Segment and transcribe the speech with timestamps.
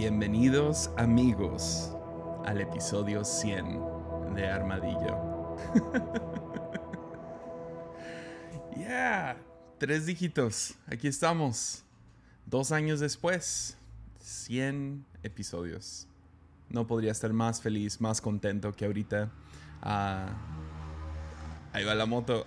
[0.00, 1.90] Bienvenidos amigos
[2.44, 5.56] al episodio 100 de Armadillo.
[8.76, 9.36] yeah,
[9.76, 11.82] tres dígitos, aquí estamos.
[12.46, 13.76] Dos años después,
[14.20, 16.06] 100 episodios.
[16.68, 19.32] No podría estar más feliz, más contento que ahorita.
[19.82, 20.28] Ah,
[21.72, 22.46] ahí va la moto.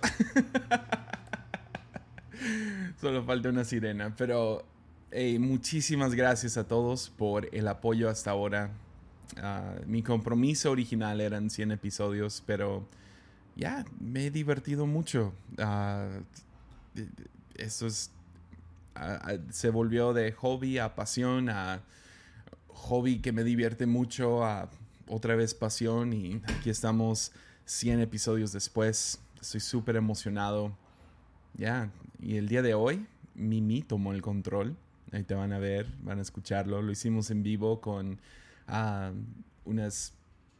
[2.98, 4.71] Solo falta una sirena, pero
[5.38, 8.70] muchísimas gracias a todos por el apoyo hasta ahora.
[9.36, 12.86] Ah, mi compromiso original eran 100 episodios, pero
[13.56, 15.32] ya me he divertido mucho.
[15.58, 16.22] Uh,
[17.54, 18.10] eso es,
[18.94, 21.82] ah, se volvió de hobby a pasión, a
[22.68, 24.68] hobby que me divierte mucho, a
[25.08, 27.32] otra vez pasión y aquí estamos
[27.66, 29.18] 100 episodios después.
[29.40, 30.76] Estoy súper emocionado.
[31.54, 34.74] Ya, y el día de hoy Mimi tomó el control
[35.12, 36.80] Ahí te van a ver, van a escucharlo.
[36.80, 38.18] Lo hicimos en vivo con
[38.66, 39.12] ah,
[39.64, 40.14] unas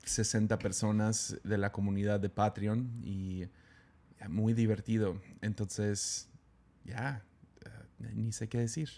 [0.05, 3.45] 60 personas de la comunidad de Patreon y
[4.29, 5.21] muy divertido.
[5.41, 6.29] Entonces,
[6.85, 7.25] ya,
[7.67, 7.83] ah,
[8.15, 8.91] ni sé qué decir.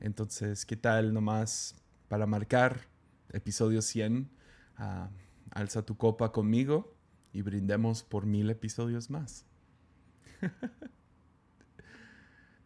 [0.00, 1.74] Entonces, ¿qué tal nomás
[2.08, 2.86] para marcar
[3.32, 4.30] episodio 100?
[4.76, 5.10] Ah,
[5.50, 6.94] alza tu copa conmigo
[7.32, 9.44] y brindemos por mil episodios más.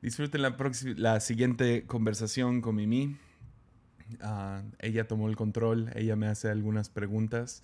[0.02, 0.56] Disfruten la,
[0.96, 3.16] la siguiente conversación con Mimi.
[4.20, 7.62] Ah, ella tomó el control, ella me hace algunas preguntas.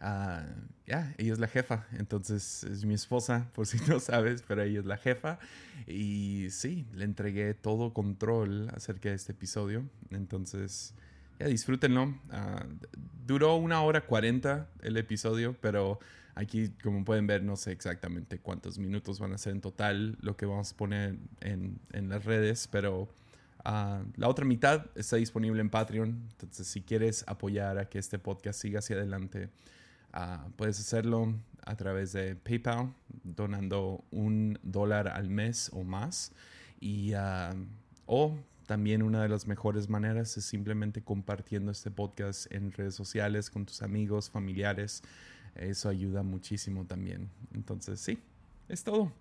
[0.00, 0.46] Ah,
[0.86, 4.80] ya, ella es la jefa, entonces es mi esposa, por si no sabes, pero ella
[4.80, 5.38] es la jefa.
[5.86, 9.84] Y sí, le entregué todo control acerca de este episodio.
[10.08, 10.94] Entonces,
[11.38, 12.04] ya disfrútenlo.
[12.04, 12.86] Uh,
[13.26, 16.00] duró una hora cuarenta el episodio, pero
[16.38, 20.36] Aquí, como pueden ver, no sé exactamente cuántos minutos van a ser en total lo
[20.36, 23.08] que vamos a poner en, en las redes, pero
[23.64, 26.28] uh, la otra mitad está disponible en Patreon.
[26.32, 29.48] Entonces, si quieres apoyar a que este podcast siga hacia adelante,
[30.14, 32.92] uh, puedes hacerlo a través de PayPal,
[33.24, 36.32] donando un dólar al mes o más.
[36.78, 37.66] Y, uh,
[38.04, 43.48] o también una de las mejores maneras es simplemente compartiendo este podcast en redes sociales
[43.48, 45.02] con tus amigos, familiares.
[45.58, 47.30] Eso ayuda muchísimo también.
[47.54, 48.18] Entonces, sí,
[48.68, 49.12] es todo.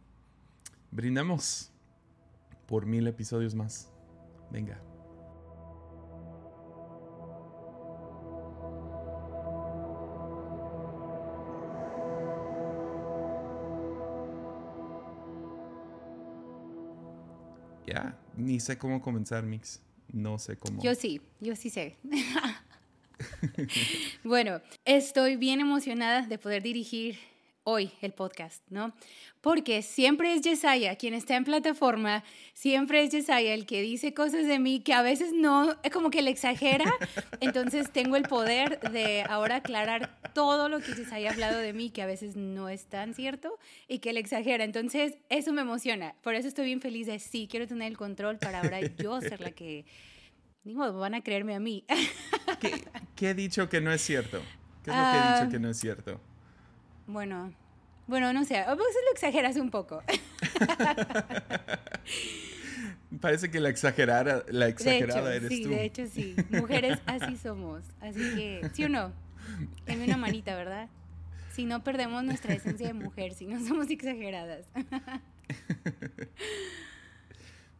[0.91, 1.72] Brindemos
[2.68, 3.91] por mil episodios más.
[4.51, 4.79] Venga.
[17.88, 19.81] Ya, ni sé cómo comenzar, Mix.
[20.12, 20.81] No sé cómo.
[20.81, 21.97] Yo sí, yo sí sé.
[24.24, 27.18] bueno, estoy bien emocionada de poder dirigir
[27.68, 28.94] hoy el podcast, ¿no?
[29.42, 34.46] Porque siempre es Yesaya quien está en plataforma, siempre es Yesaya el que dice cosas
[34.46, 36.86] de mí que a veces no, es como que le exagera,
[37.42, 41.90] entonces tengo el poder de ahora aclarar todo lo que Yesaya ha hablado de mí
[41.90, 46.16] que a veces no es tan cierto y que le exagera, entonces eso me emociona,
[46.22, 49.42] por eso estoy bien feliz de sí, quiero tener el control para ahora yo ser
[49.42, 49.86] la que
[50.66, 51.86] ni modo, van a creerme a mí.
[52.60, 54.42] ¿Qué, he dicho que no es cierto?
[54.84, 56.20] ¿Qué es lo que he dicho ah, que no es cierto?
[57.08, 57.54] Bueno,
[58.08, 60.04] bueno, no sé, a veces lo exageras un poco.
[63.22, 65.70] Parece que la exagerada, la exagerada eres sí, tú.
[65.70, 66.36] Sí, de hecho sí.
[66.50, 67.84] Mujeres así somos.
[68.02, 69.14] Así que, ¿sí o no?
[69.86, 70.90] Deme una manita, ¿verdad?
[71.54, 74.68] Si no perdemos nuestra esencia de mujer, si no somos exageradas.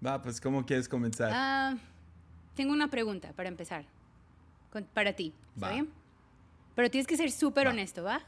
[0.06, 1.32] Va, pues, ¿cómo quieres comenzar?
[1.34, 1.76] Ah...
[2.56, 3.86] Tengo una pregunta para empezar.
[4.84, 5.90] Para ti, ¿está bien?
[6.76, 8.22] Pero tienes que ser súper honesto, ¿va?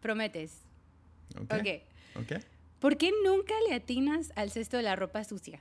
[0.00, 0.58] Prometes.
[1.38, 1.52] Ok.
[2.16, 2.32] Ok.
[2.78, 5.60] ¿Por qué nunca le atinas al cesto de la ropa sucia?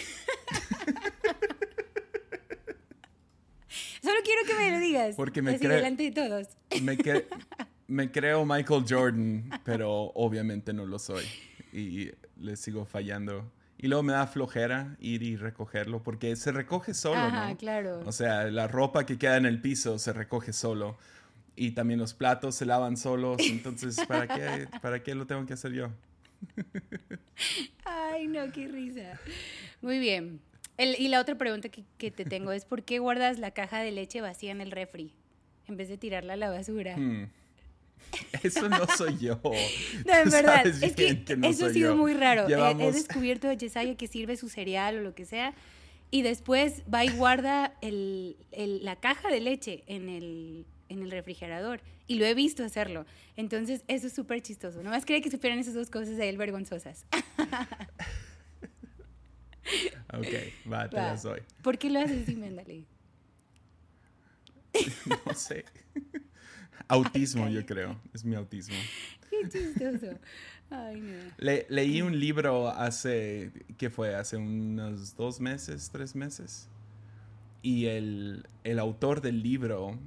[4.03, 5.15] Solo quiero que me lo digas.
[5.17, 5.77] Porque me creo.
[5.77, 6.49] delante de todos.
[6.83, 6.97] Me,
[7.89, 11.25] me creo Michael Jordan, pero obviamente no lo soy.
[11.73, 13.51] Y le sigo fallando
[13.83, 18.03] y luego me da flojera ir y recogerlo porque se recoge solo, Ajá, claro.
[18.05, 20.99] O sea, la ropa que queda en el piso se recoge solo
[21.57, 25.55] y también los platos se lavan solos, entonces ¿para qué para qué lo tengo que
[25.55, 25.91] hacer yo?
[27.85, 29.19] Ay, no, qué risa.
[29.81, 30.41] Muy bien.
[30.77, 34.21] y la otra pregunta que, te tengo es ¿por qué guardas la caja de leche
[34.21, 35.15] vacía en el refri
[35.69, 36.97] en vez de tirarla a la basura?
[36.99, 37.31] Hmm.
[38.43, 39.41] Eso no soy yo.
[39.43, 40.67] No, en verdad.
[40.67, 42.49] Es que, eso ha sido muy raro.
[42.49, 45.55] He, descubierto a Yesaya que sirve su cereal o lo que sea.
[46.11, 48.37] Y después va y guarda el,
[48.83, 51.81] la caja de leche en el, en el refrigerador.
[52.09, 53.07] Y lo he visto hacerlo.
[53.37, 54.83] Entonces, eso es súper chistoso.
[54.83, 57.07] Nomás quería que supieran esas dos cosas de él vergonzosas.
[60.13, 60.27] ok,
[60.71, 61.41] va, te las doy.
[61.63, 62.85] ¿Por qué lo haces así, Méndale?
[65.27, 65.65] no sé.
[66.89, 68.01] Autismo, yo creo.
[68.13, 68.77] Es mi autismo.
[69.31, 70.19] Qué chistoso.
[70.71, 71.53] Ay, no.
[71.69, 74.15] leí un libro hace, ¿qué fue?
[74.15, 76.69] Hace unos dos meses, tres meses.
[77.63, 78.47] Y el,
[78.79, 79.99] autor del libro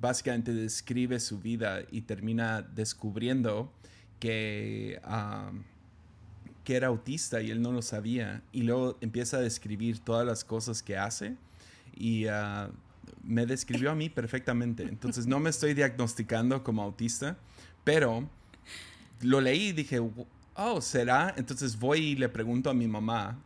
[0.00, 3.72] básicamente describe su vida y termina descubriendo
[4.20, 5.00] que,
[6.64, 8.42] que era autista y él no lo sabía.
[8.52, 11.36] Y luego empieza a describir todas las cosas que hace.
[11.94, 12.70] Y ah,
[13.22, 14.84] me describió a mí perfectamente.
[14.84, 17.36] Entonces no me estoy diagnosticando como autista,
[17.84, 18.28] pero
[19.20, 20.00] lo leí y dije,
[20.54, 21.34] oh, ¿será?
[21.36, 23.38] Entonces voy y le pregunto a mi mamá,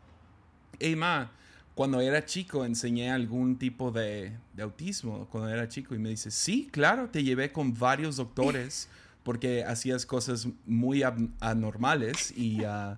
[0.79, 1.31] hey, ma,
[1.75, 6.69] cuando era chico enseñé algún tipo de, autismo, cuando era chico, y me dice, sí,
[6.71, 8.89] claro, te llevé con varios doctores
[9.25, 11.03] porque hacías cosas muy
[11.41, 12.97] anormales y, uh,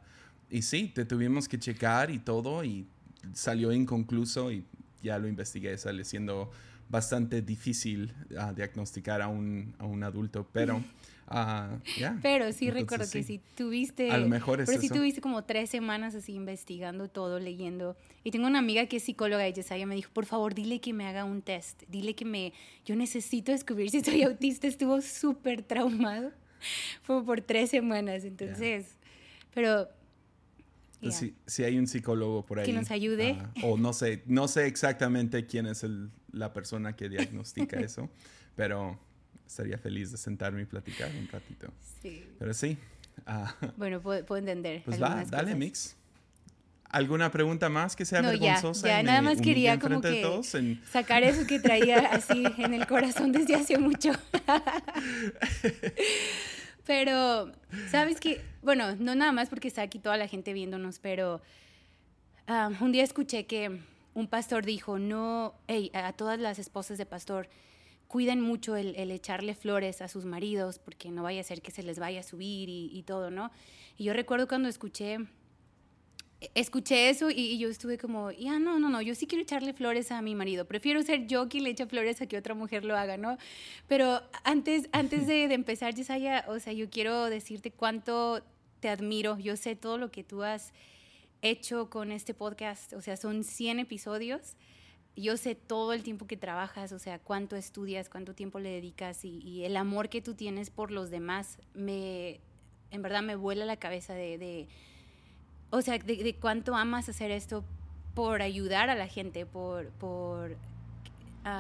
[0.51, 2.87] y sí, te tuvimos que checar y todo y
[3.33, 4.65] salió inconcluso y
[5.03, 6.51] ya lo investigué, sale siendo
[6.89, 10.83] bastante difícil uh, diagnosticar a un, a un adulto, pero...
[11.29, 11.81] Uh,
[12.23, 14.13] Pero sí recuerdo que si tuviste...
[14.13, 17.97] A lo mejor Pero sí tuviste como tres semanas así investigando todo, leyendo.
[18.23, 20.93] Y tengo una amiga que es psicóloga y Yesaya me dijo, por favor, dile que
[20.93, 21.83] me haga un test.
[21.89, 22.53] Dile que me...
[22.85, 24.69] Yo necesito descubrir si soy autista.
[24.69, 26.31] Estuvo súper traumado.
[27.03, 28.97] Fue por tres semanas, entonces...
[29.53, 29.89] Pero
[31.11, 32.67] si, si, hay un psicólogo por ahí.
[32.67, 33.39] Que nos ayude.
[33.63, 38.09] o no sé, no sé exactamente quién es el, la persona que diagnostica eso,
[38.57, 38.99] pero
[39.47, 41.69] estaría feliz de sentarme y platicar un ratito.
[42.03, 42.25] Sí.
[42.39, 42.79] Pero sí.
[43.27, 44.83] Ah, bueno, puedo, entender.
[44.85, 45.97] Pues va, dale, Mix.
[46.89, 48.87] ¿Alguna pregunta más que sea vergonzosa?
[48.87, 50.23] Ya, nada más quería como que
[50.91, 54.13] sacar eso que traía así en el corazón desde hace mucho.
[56.87, 57.53] pero,
[57.91, 58.41] ¿sabes qué?
[58.63, 61.43] Bueno, no nada más porque está aquí toda la gente viéndonos, pero
[62.47, 63.81] ah, un día escuché que
[64.15, 67.49] un pastor dijo, no, hey, a todas las esposas de pastor,
[68.09, 71.83] cuiden mucho el, echarle flores a sus maridos porque no vaya a ser que se
[71.83, 73.51] les vaya a subir y, todo, ¿no?
[73.99, 75.19] Y yo recuerdo cuando escuché,
[76.55, 80.13] escuché eso y, yo estuve como, ya no, no, no, yo sí quiero echarle flores
[80.13, 82.97] a mi marido, prefiero ser yo quien le eche flores a que otra mujer lo
[82.97, 83.39] haga, ¿no?
[83.89, 88.43] Pero antes, antes de, de empezar, Yesaya, o sea, yo quiero decirte cuánto
[88.81, 90.73] te admiro, yo sé todo lo que tú has
[91.43, 94.57] hecho con este podcast, o sea, son 100 episodios
[95.17, 99.25] yo sé todo el tiempo que trabajas, o sea, cuánto estudias, cuánto tiempo le dedicas
[99.25, 102.41] y, el amor que tú tienes por los demás, me,
[102.91, 104.69] en verdad me vuela la cabeza de,
[105.77, 107.63] o sea, de, cuánto amas hacer esto
[108.15, 110.57] por ayudar a la gente, por, por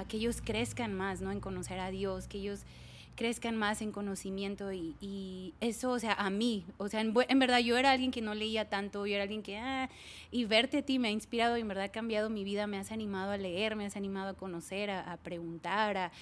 [0.09, 1.31] que ellos crezcan más, ¿no?
[1.31, 2.65] En conocer a Dios, que ellos
[3.15, 7.77] crezcan más en conocimiento y, eso, o sea, a mí, o sea, en, verdad yo
[7.77, 9.89] era alguien que no leía tanto, yo era alguien que, ah,
[10.31, 12.79] y verte a ti me ha inspirado y en verdad ha cambiado mi vida, me
[12.79, 16.13] has animado a leer, me has animado a conocer, a, preguntar, a,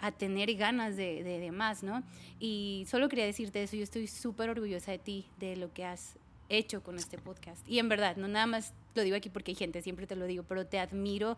[0.00, 2.02] a, tener ganas de, de, más, ¿no?
[2.38, 6.16] Y solo quería decirte eso, yo estoy súper orgullosa de ti, de lo que has
[6.48, 7.66] hecho con este podcast.
[7.68, 10.26] Y en verdad, no nada más lo digo aquí porque hay gente, siempre te lo
[10.26, 11.36] digo, pero te admiro,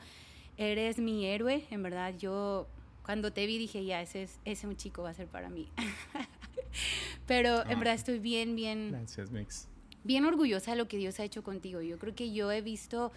[0.57, 2.67] eres mi héroe, en verdad, yo
[3.05, 5.71] cuando te vi dije, ya, ese, es, ese un chico va a ser para mí.
[7.27, 7.79] Pero en ah.
[7.79, 8.91] verdad estoy bien, bien...
[8.91, 9.69] Gracias, Mix.
[10.03, 11.81] Bien orgullosa de lo que Dios ha hecho contigo.
[11.81, 13.13] Yo creo que yo he visto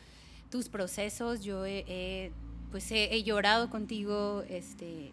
[0.50, 2.32] tus procesos, yo he,
[2.72, 5.12] pues he, llorado contigo, este,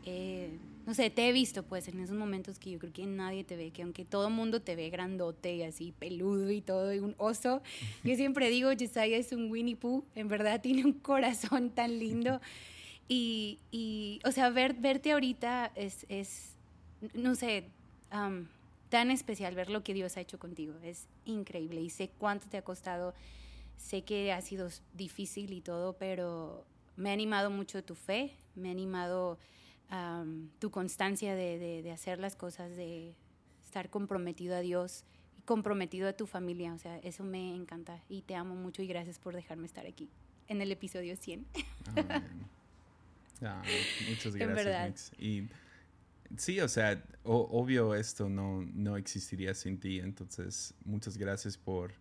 [0.87, 3.57] no sé, te he visto pues en esos momentos que yo creo que nadie te
[3.57, 7.17] ve, que aunque todo mundo te ve grandote y así peludo y todo, y un
[7.19, 7.61] oso,
[8.05, 12.41] yo siempre digo, Jesiah es un Winnie Pooh, en verdad tiene un corazón tan lindo.
[13.09, 16.57] Y, y o sea, ver, verte ahorita es, es
[17.15, 17.69] no sé,
[18.89, 20.75] tan especial ver lo que Dios ha hecho contigo.
[20.83, 23.15] Es increíble y sé cuánto te ha costado.
[23.77, 26.65] Sé que ha sido difícil y todo, pero
[26.97, 29.39] me ha animado mucho tu fe, me ha animado
[30.59, 33.15] tu constancia de, de, de, hacer las cosas, de
[33.65, 35.05] estar comprometido a Dios
[35.39, 36.73] y comprometido a tu familia.
[36.75, 40.09] O sea, eso me encanta y te amo mucho y gracias por dejarme estar aquí
[40.49, 41.47] en el episodio 100.
[43.43, 43.63] Ah,
[44.09, 45.49] muchas gracias, Y
[46.37, 51.93] sí, o sea, obvio esto no, no existiría sin ti, entonces muchas gracias por,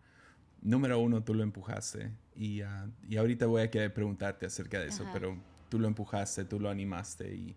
[0.62, 2.12] número uno, tú lo empujaste.
[2.36, 5.38] Y, uh, y ahorita voy a querer preguntarte acerca de eso, pero
[5.70, 7.56] tú lo empujaste, tú lo animaste y...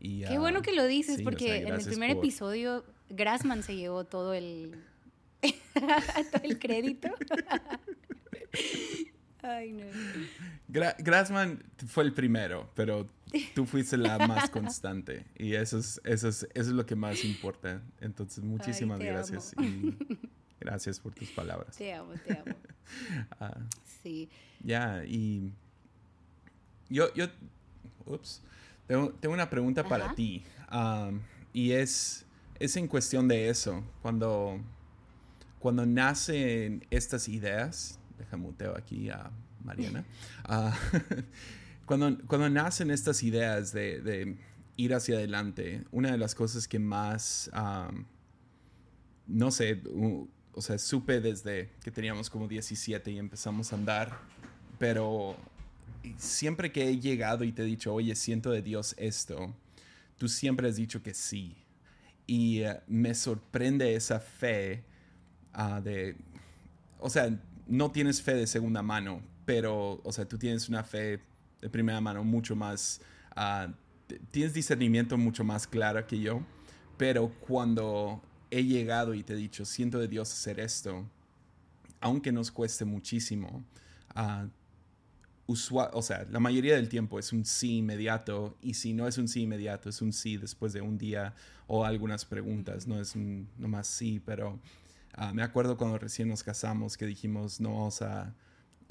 [0.00, 4.34] y Qué bueno que lo dices porque en el primer episodio Grassman se llevó todo
[4.34, 4.84] el,
[5.42, 7.08] todo el crédito.
[9.42, 9.86] Ay, no.
[10.68, 13.08] Grassman fue el primero, pero
[13.54, 17.24] tú fuiste la más constante y eso es, eso es, eso es lo que más
[17.24, 17.82] importa.
[18.00, 19.96] Entonces, muchísimas gracias y
[20.60, 21.76] gracias por tus palabras.
[21.76, 22.56] Te amo, te amo.
[23.40, 23.58] Ah,
[24.02, 24.28] sí.
[24.60, 25.52] Ya, y
[26.88, 27.26] yo, yo,
[28.06, 28.42] ups,
[28.88, 30.44] Tengo, una pregunta para ti.
[31.52, 32.26] y es,
[32.58, 33.84] es en cuestión de eso.
[34.02, 34.58] Cuando,
[35.58, 39.30] cuando nacen estas ideas, déjame muteo aquí a
[39.62, 40.04] Mariana.
[40.44, 40.76] Ah,
[41.86, 44.36] cuando, cuando nacen estas ideas de,
[44.76, 47.50] ir hacia adelante, una de las cosas que más,
[49.26, 49.82] no sé,
[50.52, 54.18] o sea, supe desde que teníamos como 17 y empezamos a andar,
[54.78, 55.36] pero
[56.16, 59.54] siempre que he llegado y te he dicho, oye, siento de Dios esto,
[60.16, 61.56] tú siempre has dicho que sí.
[62.26, 64.84] Y eh, me sorprende esa fe
[65.52, 66.16] ah, de,
[66.98, 71.20] o sea, no tienes fe de segunda mano, pero, o sea, tú tienes una fe
[71.60, 73.00] de primera mano mucho más,
[73.34, 73.68] ah,
[74.30, 76.42] tienes discernimiento mucho más claro que yo,
[76.96, 81.08] pero cuando he llegado y te he dicho, siento de Dios hacer esto,
[82.00, 83.64] aunque nos cueste muchísimo,
[84.16, 84.48] uh,
[85.48, 89.28] o sea, la mayoría del tiempo es un sí inmediato y si no es un
[89.28, 91.34] sí inmediato, es un sí después de un día
[91.66, 94.60] o algunas preguntas, no es un nomás sí, pero
[95.14, 98.34] ah, me acuerdo cuando recién nos casamos que dijimos no vamos a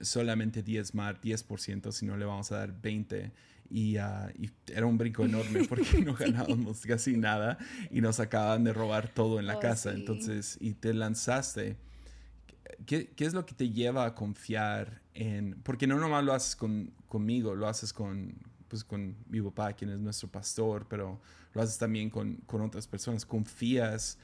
[0.01, 3.31] solamente diezmar 10%, sino le vamos a dar 20%.
[3.69, 7.57] Y, uh, y, era un brinco enorme porque no ganábamos casi nada
[7.91, 9.91] y nos acaban de robar todo en la oh, casa.
[9.91, 11.75] Entonces, y te lanzaste.
[12.85, 15.59] ¿Qué, ¿Qué, es lo que te lleva a confiar en...?
[15.63, 18.35] Porque no nomás lo haces con, conmigo, lo haces con,
[18.67, 21.19] pues, con mi papá, quien es nuestro pastor, pero
[21.53, 23.25] lo haces también con, con otras personas.
[23.25, 24.17] Confías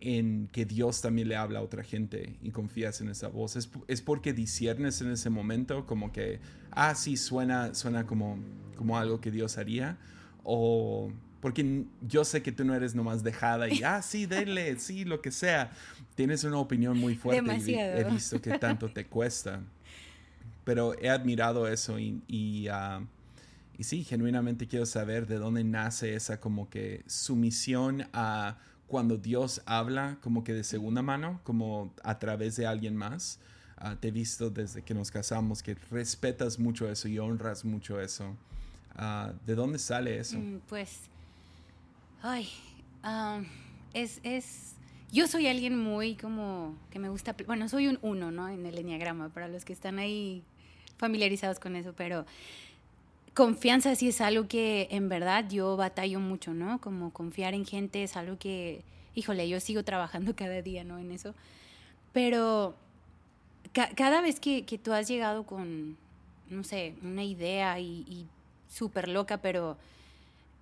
[0.00, 3.56] en que Dios también le habla a otra gente y confías en esa voz.
[3.56, 8.38] Es, es, porque disiernes en ese momento como que, ah, sí, suena, suena como,
[8.76, 9.98] como algo que Dios haría.
[10.44, 11.10] O
[11.40, 15.20] porque yo sé que tú no eres nomás dejada y, ah, sí, denle, sí, lo
[15.20, 15.70] que sea.
[16.14, 19.60] Tienes una opinión muy fuerte y he visto que tanto te cuesta.
[20.64, 23.00] Pero he admirado eso y, y, ah,
[23.78, 29.62] y sí, genuinamente quiero saber de dónde nace esa como que sumisión a cuando Dios
[29.66, 33.38] habla como que de segunda mano, como a través de alguien más.
[33.76, 38.00] Ah, te he visto desde que nos casamos que respetas mucho eso y honras mucho
[38.00, 38.36] eso.
[38.96, 40.38] Ah, ¿De dónde sale eso?
[40.38, 41.02] Mm, pues,
[42.22, 42.48] ay,
[43.94, 44.74] es, es,
[45.12, 48.48] yo soy alguien muy como que me gusta, bueno, soy un uno, ¿no?
[48.48, 50.42] En el enneagrama, para los que están ahí
[50.98, 52.26] familiarizados con eso, pero
[53.34, 56.80] confianza sí es algo que en verdad yo batallo mucho, ¿no?
[56.80, 58.82] Como confiar en gente es algo que,
[59.14, 60.98] híjole, yo sigo trabajando cada día, ¿no?
[60.98, 61.34] En eso.
[62.12, 62.74] Pero
[63.72, 65.96] cada vez que, tú has llegado con,
[66.48, 68.26] no sé, una idea y,
[68.68, 69.78] súper loca, pero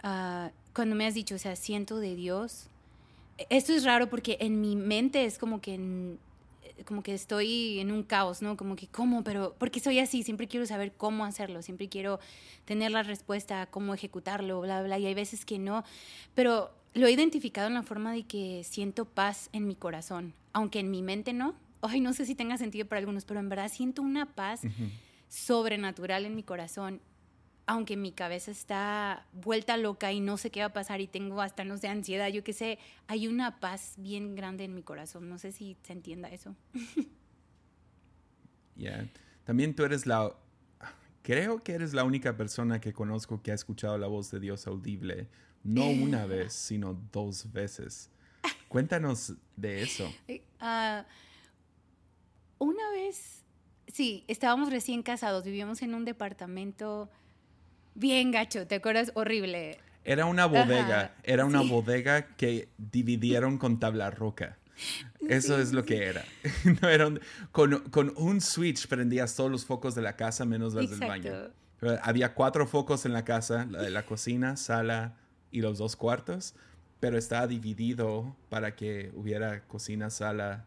[0.02, 2.68] ah, cuando me has dicho, o sea, siento de Dios,
[3.48, 6.18] esto es raro porque en mi mente es como que
[6.84, 8.58] como que estoy en un caos, ¿no?
[8.58, 9.24] Como que, ¿cómo?
[9.24, 12.20] Pero, porque soy así, siempre quiero saber cómo hacerlo, siempre quiero
[12.66, 15.82] tener la respuesta, cómo ejecutarlo, bla, bla, y hay veces que no,
[16.34, 20.80] pero lo he identificado en la forma de que siento paz en mi corazón, aunque
[20.80, 21.54] en mi mente no.
[21.80, 24.60] Ay, no sé si tenga sentido para algunos, pero en verdad siento una paz
[25.30, 27.00] sobrenatural en mi corazón
[27.66, 31.40] aunque mi cabeza está vuelta loca y no sé qué va a pasar y tengo
[31.42, 35.28] hasta, no sé, ansiedad, yo qué sé, hay una paz bien grande en mi corazón.
[35.28, 36.54] No sé si se entienda eso.
[38.78, 39.08] Ya.
[39.44, 40.36] También tú eres la...
[41.22, 44.66] Creo que eres la única persona que conozco que ha escuchado la voz de Dios
[44.66, 45.28] audible,
[45.64, 48.10] no una vez, sino dos veces.
[48.68, 50.12] Cuéntanos de eso.
[50.60, 51.06] Ah,
[52.58, 53.46] una vez,
[53.88, 57.08] sí, estábamos recién casados, vivíamos en un departamento
[57.96, 59.12] bien gacho, ¿te acuerdas?
[59.14, 59.78] Horrible.
[60.04, 64.56] Era una bodega, era una bodega que dividieron con tabla roca.
[65.28, 66.24] Eso es lo que era.
[66.82, 67.08] no era
[67.50, 71.32] con, con, un switch prendías todos los focos de la casa menos los del baño.
[72.02, 75.16] había cuatro focos en la casa, la de la cocina, sala
[75.50, 76.54] y los dos cuartos,
[77.00, 80.64] pero estaba dividido para que hubiera cocina, sala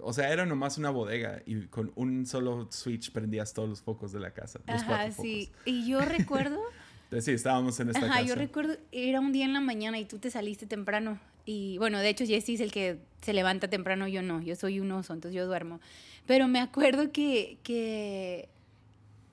[0.00, 4.12] o sea, era nomás una bodega y con un solo switch prendías todos los focos
[4.12, 4.60] de la casa.
[4.66, 5.50] Ajá, sí.
[5.64, 6.60] Y yo recuerdo...
[7.04, 10.06] Entonces, sí, estábamos en esta Ajá, yo recuerdo, era un día en la mañana y
[10.06, 11.20] tú te saliste temprano.
[11.44, 14.40] Y bueno, de hecho, Jesse es el que se levanta temprano, yo no.
[14.40, 15.80] Yo soy un oso, entonces yo duermo.
[16.26, 18.48] Pero me acuerdo que, que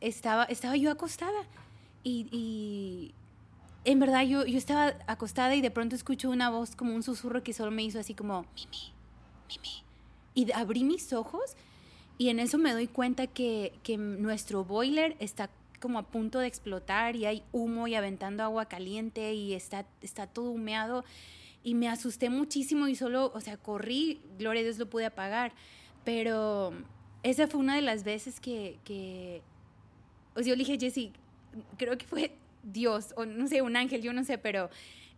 [0.02, 1.44] estaba, estaba yo acostada
[2.04, 3.14] y, y
[3.86, 7.44] en verdad yo, yo estaba acostada y de pronto escucho una voz como un susurro
[7.44, 8.94] que solo me hizo así como, Mimi,
[9.48, 9.89] Mimi.
[10.40, 11.58] Y abrí mis ojos
[12.18, 15.50] y en eso me doy cuenta que, que nuestro boiler está
[15.82, 20.28] como a punto de explotar y hay humo y aventando agua caliente y está, está
[20.28, 21.04] todo humeado.
[21.62, 25.52] Y me asusté muchísimo y solo, o sea, corrí, gloria a Dios lo pude apagar.
[26.06, 26.72] Pero
[27.22, 29.42] esa fue una de las veces que, que
[30.36, 31.12] o sea, yo le dije, Jessy,
[31.78, 32.32] creo que fue
[32.64, 34.70] Dios o no sé, un ángel, yo no sé, pero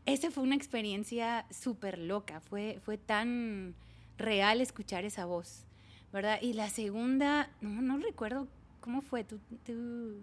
[0.08, 3.76] esa fue una experiencia súper loca, fue, fue tan
[4.22, 5.66] real escuchar esa voz,
[6.14, 6.40] ¿verdad?
[6.42, 8.48] Y la segunda, no, no recuerdo
[8.80, 9.40] cómo fue, tú...
[9.66, 10.22] tú...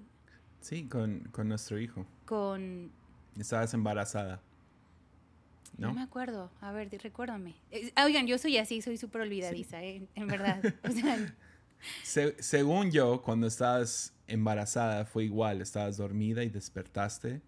[0.61, 2.07] Sí, con, con nuestro hijo.
[2.25, 2.91] Con...
[3.39, 4.43] Estabas embarazada.
[5.77, 5.95] ¿No?
[5.95, 6.51] me acuerdo.
[6.61, 7.55] A ver, recuérdame.
[7.71, 10.63] Eh, oigan, yo soy así, soy súper olvidadiza, eh, en verdad.
[10.85, 10.91] O
[12.03, 15.61] sea, según yo, cuando estabas embarazada fue igual.
[15.61, 17.41] Estabas dormida y despertaste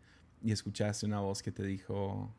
[0.42, 2.32] y escuchaste una voz que te dijo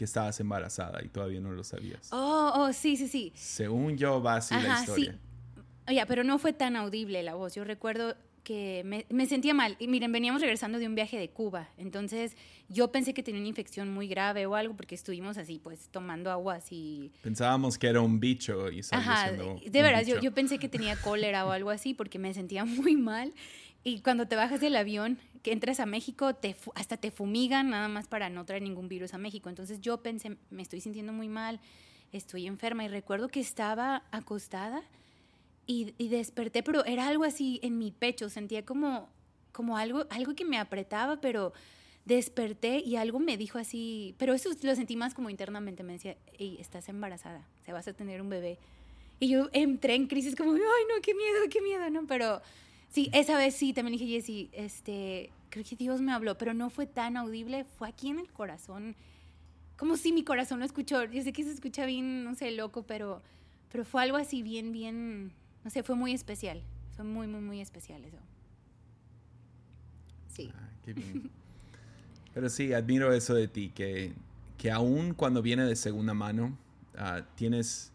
[0.00, 2.08] que estabas embarazada y todavía no lo sabías.
[2.10, 3.32] Oh, oh, sí, sí, sí.
[3.34, 5.12] Según yo va así la historia.
[5.12, 5.62] Sí.
[5.88, 7.54] Oye, pero no fue tan audible la voz.
[7.54, 9.76] Yo recuerdo que me, me, sentía mal.
[9.78, 11.68] Y miren, veníamos regresando de un viaje de Cuba.
[11.76, 12.34] Entonces
[12.70, 16.30] yo pensé que tenía una infección muy grave o algo porque estuvimos así, pues tomando
[16.30, 17.12] agua así.
[17.20, 21.44] Pensábamos que era un bicho y Ajá, de verdad, yo, yo, pensé que tenía cólera
[21.44, 23.34] o algo así porque me sentía muy mal.
[23.82, 27.88] Y cuando te bajas del avión, que entras a México, te, hasta te fumigan nada
[27.88, 29.48] más para no traer ningún virus a México.
[29.48, 31.60] Entonces yo pensé, me estoy sintiendo muy mal,
[32.12, 32.84] estoy enferma.
[32.84, 34.82] Y recuerdo que estaba acostada
[35.66, 39.08] y, desperté, pero era algo así en mi pecho, sentía como,
[39.52, 41.52] como algo, algo que me apretaba, pero
[42.04, 46.16] desperté y algo me dijo así, pero eso lo sentí más como internamente, me decía,
[46.38, 48.58] hey, estás embarazada, se vas a tener un bebé.
[49.20, 52.04] Y yo entré en crisis como, ay, no, qué miedo, qué miedo, ¿no?
[52.08, 52.42] Pero
[52.90, 56.70] sí, esa vez sí, también dije, Jessy, este, creo que Dios me habló, pero no
[56.70, 58.94] fue tan audible, fue aquí en el corazón,
[59.76, 61.04] como si mi corazón lo escuchó.
[61.04, 63.22] Yo sé que se escucha bien, no sé, loco, pero,
[63.72, 65.32] pero fue algo así bien, bien
[65.64, 66.62] no sé, fue muy especial.
[66.96, 68.16] Fue muy, muy, muy especial eso.
[70.28, 70.50] Sí.
[70.54, 71.30] Ah, qué bien.
[72.34, 74.12] Pero sí, admiro eso de ti, que,
[74.56, 76.56] que aún cuando viene de segunda mano,
[76.94, 77.92] uh, tienes,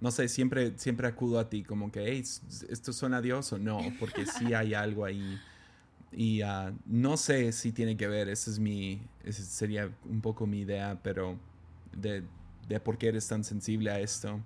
[0.00, 2.24] no sé, siempre, siempre acudo a ti como que, hey,
[2.68, 3.80] ¿esto suena a Dios o no?
[3.98, 5.38] Porque sí hay algo ahí.
[6.12, 10.46] Y uh, no sé si tiene que ver, esa es mi, esa sería un poco
[10.46, 11.38] mi idea, pero
[11.96, 12.24] de,
[12.68, 14.40] de por qué eres tan sensible a esto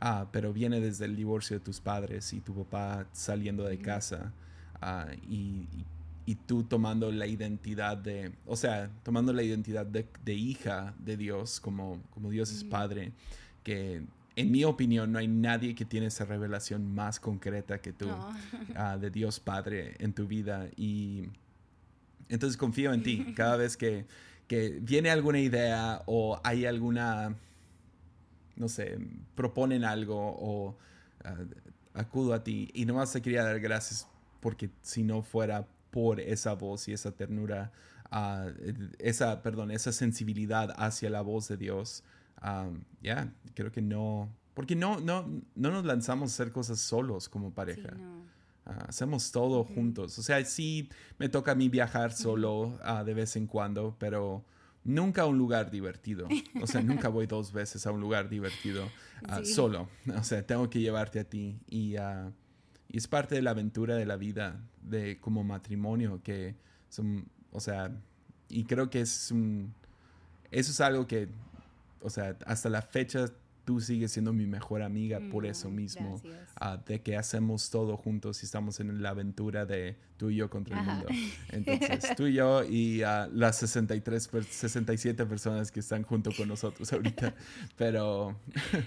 [0.00, 4.32] ah, pero viene desde el divorcio de tus padres y tu papá saliendo de casa
[4.80, 5.66] ah, y,
[6.26, 11.16] y, tú tomando la identidad de, o sea, tomando la identidad de, de hija de
[11.16, 13.12] Dios como, como Dios es padre,
[13.62, 14.02] que
[14.36, 18.08] en mi opinión no hay nadie que tiene esa revelación más concreta que tú
[18.76, 20.68] ah, de Dios Padre en tu vida.
[20.76, 21.28] Y
[22.28, 23.34] entonces confío en ti.
[23.36, 24.06] Cada vez que,
[24.46, 27.36] que viene alguna idea o hay alguna
[28.56, 28.98] no sé,
[29.34, 30.76] proponen algo o
[31.24, 31.36] ah,
[31.94, 34.08] acudo a ti y nomás te quería dar gracias
[34.40, 37.72] porque si no fuera por esa voz y esa ternura,
[38.10, 38.50] uh,
[38.98, 42.02] esa, perdón, esa sensibilidad hacia la voz de Dios,
[43.00, 47.52] ya, creo que no, porque no, no, no nos lanzamos a hacer cosas solos como
[47.52, 47.96] pareja.
[48.66, 50.18] Ah, hacemos todo juntos.
[50.18, 54.44] O sea, sí me toca a mí viajar solo de vez en cuando, pero
[54.84, 56.28] nunca a un lugar divertido.
[56.62, 58.88] O sea, nunca voy dos veces a un lugar divertido
[59.28, 59.88] ah, solo.
[60.16, 61.58] O sea, tengo que llevarte a ti.
[61.68, 62.32] Y, uh,
[62.88, 66.54] y, es parte de la aventura de la vida, de como matrimonio, que
[66.88, 67.90] son, o sea,
[68.48, 69.74] y creo que es un,
[70.50, 71.28] eso es algo que,
[72.04, 73.26] o sea, hasta la fecha
[73.64, 76.20] tú sigues siendo mi mejor amiga por eso mm, mismo,
[76.60, 80.50] uh, de que hacemos todo juntos y estamos en la aventura de tú y yo
[80.50, 81.06] contra el mundo.
[81.48, 86.92] Entonces, tú y yo y uh, las 63, 67 personas que están junto con nosotros
[86.92, 87.34] ahorita.
[87.76, 88.36] Pero,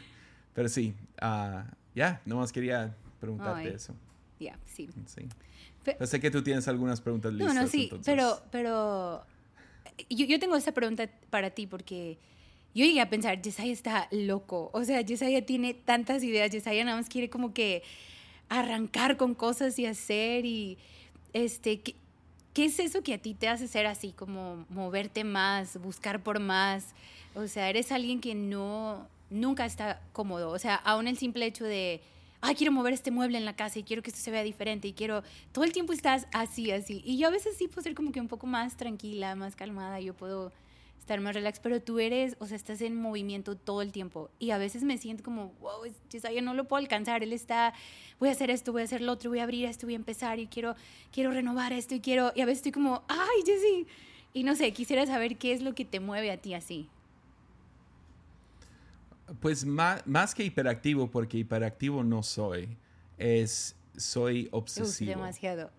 [0.53, 1.61] pero sí, uh,
[1.95, 3.95] ya, nomás quería preguntarte eso.
[4.39, 4.89] Ya, sí.
[5.05, 5.27] sí.
[6.05, 7.55] sé que tú tienes algunas preguntas listas.
[7.55, 9.25] No, no, sí, pero, pero
[10.09, 12.19] yo, yo tengo esa pregunta para ti porque
[12.73, 14.69] yo llegué a pensar, Yesaya está loco.
[14.73, 16.51] O sea, Yesaya tiene tantas ideas.
[16.51, 17.83] Yesaya nada más quiere como que
[18.49, 20.45] arrancar con cosas y hacer.
[20.45, 20.77] Y,
[21.33, 21.95] este, ¿qué,
[22.53, 24.11] ¿qué es eso que a ti te hace ser así?
[24.11, 26.93] Como moverte más, buscar por más.
[27.35, 30.49] O sea, eres alguien que no, nunca está cómodo.
[30.49, 32.01] O sea, aún el simple hecho de,
[32.41, 34.87] ay, quiero mover este mueble en la casa y quiero que esto se vea diferente
[34.87, 37.01] y quiero, todo el tiempo estás así, así.
[37.05, 39.99] Y yo a veces sí puedo ser como que un poco más tranquila, más calmada.
[39.99, 40.51] Yo puedo
[41.07, 44.51] estar más relax, pero tú eres, o sea, estás en movimiento todo el tiempo y
[44.51, 47.73] a veces me siento como, wow, yo no lo puedo alcanzar, él está,
[48.19, 49.95] voy a hacer esto, voy a hacer lo otro, voy a abrir esto, voy a
[49.95, 50.75] empezar y quiero,
[51.13, 53.87] quiero renovar esto y quiero, y a veces estoy como, ay, Jessy,
[54.33, 56.89] y no sé, quisiera saber qué es lo que te mueve a ti así.
[59.39, 62.77] Pues más, más que hiperactivo, porque hiperactivo no soy,
[63.17, 65.11] es, soy obsesivo.
[65.11, 65.71] demasiado.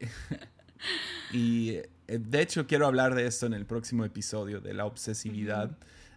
[1.34, 5.76] y de hecho, quiero hablar de esto en el próximo episodio, de la obsesividad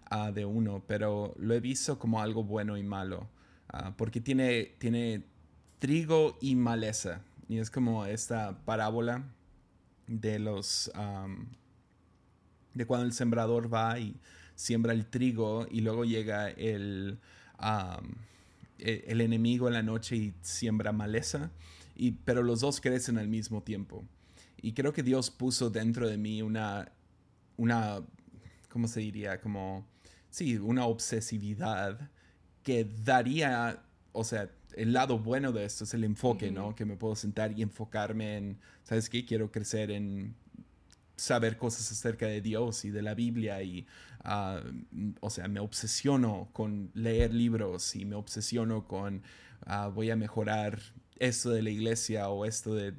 [0.10, 3.28] ah, de uno, pero lo he visto como algo bueno y malo,
[3.69, 5.23] ah, porque tiene, tiene
[5.80, 9.23] trigo y maleza, y es como esta parábola
[10.08, 10.91] de los...
[12.73, 14.15] de cuando el sembrador va y
[14.56, 17.17] siembra el trigo y luego llega el,
[18.78, 21.49] e, el, enemigo en la noche y siembra maleza,
[21.95, 24.04] y, pero los dos crecen al mismo tiempo.
[24.62, 26.91] Y creo que Dios puso dentro de mí una,
[27.58, 28.02] una
[28.69, 29.41] ¿cómo se diría?
[29.41, 29.86] Como,
[30.30, 32.10] sí, una obsesividad
[32.63, 36.76] que daría, o sea, el lado bueno de esto es el enfoque, ¿no?
[36.76, 39.26] Que me puedo sentar y enfocarme en, ¿sabes qué?
[39.26, 40.36] Quiero crecer en
[41.15, 43.86] saber cosas acerca de Dios y de la Biblia y,
[44.24, 44.62] ah,
[45.19, 49.24] o sea, me obsesiono con leer libros y me obsesiono con,
[49.67, 50.80] uh, voy a mejorar
[51.17, 52.93] esto de la iglesia o esto de,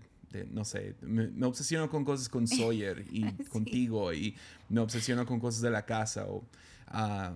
[0.51, 4.37] no sé, me, obsesiono con cosas con Sawyer y contigo y
[4.69, 6.45] me obsesiono con cosas de la casa o...
[6.93, 7.35] Uh,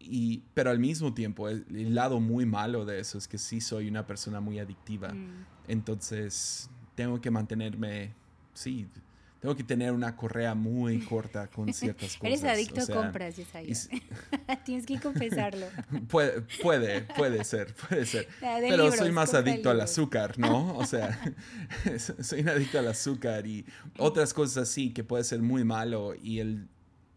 [0.00, 3.88] y, pero al mismo tiempo, el, lado muy malo de eso es que sí soy
[3.88, 5.12] una persona muy adictiva.
[5.12, 5.44] Mm.
[5.66, 8.14] Entonces, tengo que mantenerme,
[8.54, 8.88] sí,
[9.40, 12.42] tengo que tener una correa muy corta con ciertas cosas.
[12.42, 13.36] Eres adicto a compras,
[14.64, 15.66] Tienes que confesarlo.
[16.08, 18.28] puede, puede, puede ser, puede ser.
[18.40, 20.76] Pero soy más adicto al azúcar, ¿no?
[20.76, 21.18] O sea,
[22.20, 23.64] soy un adicto al azúcar y
[23.96, 26.66] otras cosas así que puede ser muy malo y el,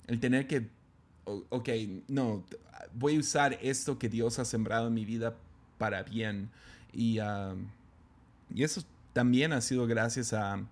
[0.08, 0.70] el tener que,
[1.26, 1.70] ok,
[2.08, 2.46] no,
[2.94, 5.36] voy a usar esto que Dios ha sembrado en mi vida
[5.78, 6.52] para bien.
[6.94, 7.56] Y, ah,
[8.54, 10.64] y eso también ha sido gracias a,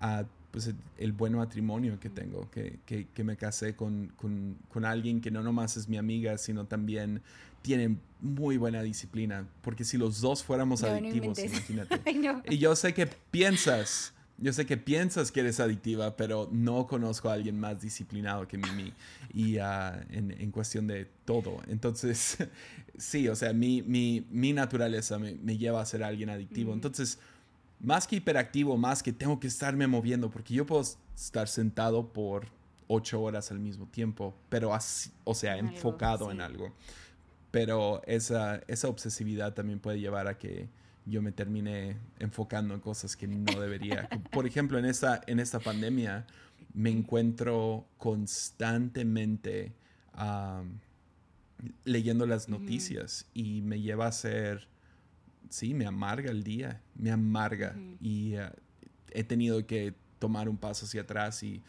[0.00, 4.84] a pues, el, buen matrimonio que tengo, que, que, que me casé con, con, con,
[4.84, 7.22] alguien que no nomás es mi amiga, sino también
[7.62, 9.46] tiene muy buena disciplina.
[9.62, 12.00] Porque si los dos fuéramos adictivos, imagínate.
[12.50, 17.28] Y yo sé que piensas yo sé que piensas que eres adictiva, pero no conozco
[17.28, 18.94] a alguien más disciplinado que Mimi
[19.34, 21.60] y uh, en, en, cuestión de todo.
[21.68, 22.38] Entonces,
[22.98, 26.72] sí, o sea, mi, mi, mi naturaleza me, me, lleva a ser alguien adictivo.
[26.72, 27.18] Entonces,
[27.80, 30.82] más que hiperactivo, más que tengo que estarme moviendo, porque yo puedo
[31.14, 32.46] estar sentado por
[32.86, 36.72] ocho horas al mismo tiempo, pero así, o sea, enfocado en algo.
[37.50, 40.68] Pero esa, esa obsesividad también puede llevar a que
[41.06, 44.08] yo me terminé enfocando en cosas que no debería.
[44.30, 46.26] Por ejemplo, en esta, en esta pandemia
[46.74, 49.72] me encuentro constantemente
[51.84, 54.68] leyendo las noticias y me lleva a ser,
[55.50, 58.52] sí, me amarga el día, me amarga y ah,
[59.10, 61.62] he tenido que tomar un paso hacia atrás y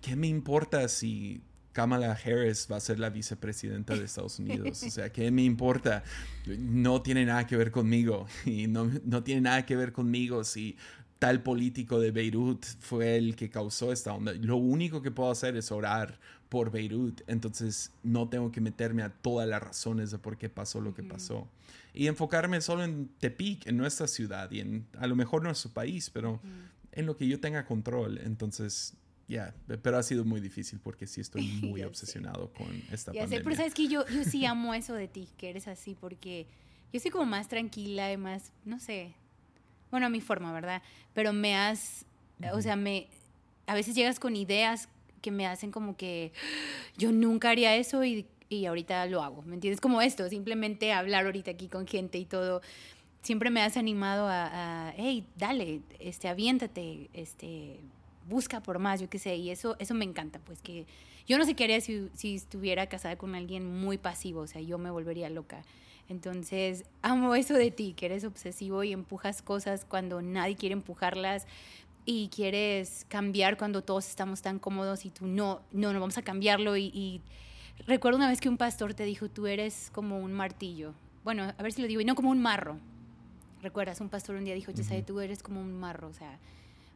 [0.00, 4.82] ¿qué me importa si Kamala Harris va a ser la vicepresidenta de Estados Unidos.
[4.82, 6.04] O sea, ¿qué me importa?
[6.46, 8.26] No tiene nada que ver conmigo.
[8.44, 10.76] Y no, no tiene nada que ver conmigo si
[11.22, 14.32] tal político de Beirut fue el que causó esta onda.
[14.32, 17.20] Lo único que puedo hacer es orar por Beirut.
[17.28, 21.04] Entonces no tengo que meterme a todas las razones de por qué pasó lo que
[21.04, 21.46] pasó.
[21.94, 26.10] Y enfocarme solo en Tepic, en nuestra ciudad y en a lo mejor nuestro país,
[26.10, 26.40] pero
[26.90, 28.18] en lo que yo tenga control.
[28.18, 28.94] Entonces
[29.28, 33.42] ya, pero ha sido muy difícil porque sí estoy muy obsesionado con esta ya Sé,
[33.42, 36.48] pero sabes que yo, yo sí amo eso de ti, que eres así, porque
[36.92, 39.14] yo soy como más tranquila y más, no sé,
[39.92, 40.82] bueno, a mi forma, ¿verdad?
[41.12, 42.06] Pero me has,
[42.52, 43.06] o sea, me,
[43.66, 44.88] a veces llegas con ideas
[45.20, 46.32] que me hacen como que
[46.96, 49.80] yo nunca haría eso y, y ahorita lo hago, ¿me entiendes?
[49.80, 52.62] Como esto, simplemente hablar ahorita aquí con gente y todo.
[53.20, 57.78] Siempre me has animado a, a hey, dale, este, aviéntate, este,
[58.28, 60.86] busca por más, yo qué sé, y eso, eso me encanta, pues que
[61.26, 64.62] yo no sé qué haría si, si estuviera casada con alguien muy pasivo, o sea,
[64.62, 65.62] yo me volvería loca.
[66.08, 71.46] Entonces, amo eso de ti, que eres obsesivo y empujas cosas cuando nadie quiere empujarlas
[72.04, 76.22] y quieres cambiar cuando todos estamos tan cómodos y tú no, no, no vamos a
[76.22, 76.76] cambiarlo.
[76.76, 77.20] Y,
[77.86, 80.94] recuerdo una vez que un pastor te dijo, tú eres como un martillo.
[81.24, 82.78] Bueno, a ver si lo digo, y no como un marro.
[83.62, 84.00] ¿Recuerdas?
[84.00, 86.38] Un pastor un día dijo, sabes, tú eres como un marro, o sea,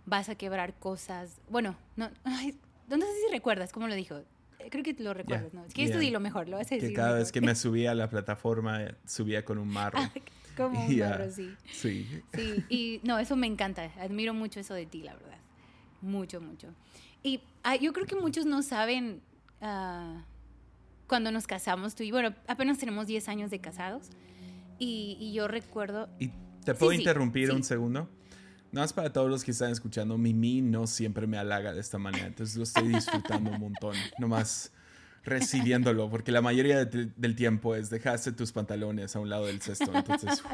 [0.04, 1.40] vas a quebrar cosas.
[1.48, 4.22] Bueno, no, no sé si recuerdas cómo lo dijo.
[4.70, 5.64] Creo que lo recuerdas, ¿no?
[5.64, 6.11] Es que yeah.
[6.11, 6.90] lo mejor, lo vas a decir.
[6.90, 9.98] Que cada vez que me subía a la plataforma, subía con un marro.
[10.57, 11.55] como un marro, sí.
[11.72, 12.07] Sí.
[12.35, 13.90] Sí, y no, eso me encanta.
[14.00, 15.38] Admiro mucho eso de ti, la verdad.
[16.00, 16.68] Mucho, mucho.
[17.22, 19.20] Y ah, yo creo que muchos no saben
[19.61, 20.20] uh,
[21.07, 24.11] cuando nos casamos tú y bueno, apenas tenemos 10 años de casados.
[24.79, 26.09] Y, y yo recuerdo...
[26.18, 26.31] ¿Y
[26.64, 28.09] te puedo interrumpir un segundo?
[28.72, 31.98] No es para todos los que están escuchando, Mimi no siempre me halaga de esta
[31.98, 34.72] manera, entonces lo estoy disfrutando un montón, nomás
[35.26, 39.92] recibiéndolo, porque la mayoría del tiempo es dejaste tus pantalones a un lado del cesto,
[39.92, 40.42] entonces...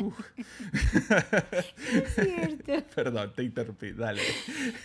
[1.93, 2.73] Es cierto.
[2.95, 4.23] Perdón, te interrumpí, dale.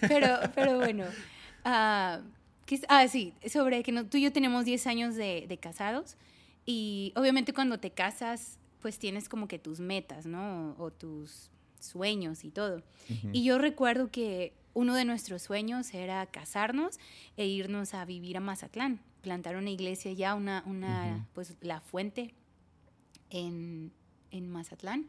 [0.02, 2.22] Pero, pero bueno, uh,
[2.90, 6.18] ah, sí, sobre que tú y yo tenemos 10 años de, de casados
[6.66, 10.76] y obviamente cuando te casas, pues tienes como que tus metas, ¿no?
[10.78, 12.82] O tus sueños y todo.
[13.32, 17.00] Y yo recuerdo que uno de nuestros sueños era casarnos
[17.36, 22.34] e irnos a vivir a Mazatlán, plantar una iglesia ya, una, una pues la fuente
[23.30, 23.92] en,
[24.32, 25.08] en, Mazatlán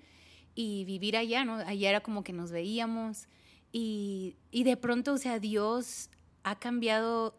[0.54, 1.54] y vivir allá, ¿no?
[1.54, 3.28] Allá era como que nos veíamos
[3.70, 6.10] y, y de pronto, o sea, Dios
[6.44, 7.38] ha cambiado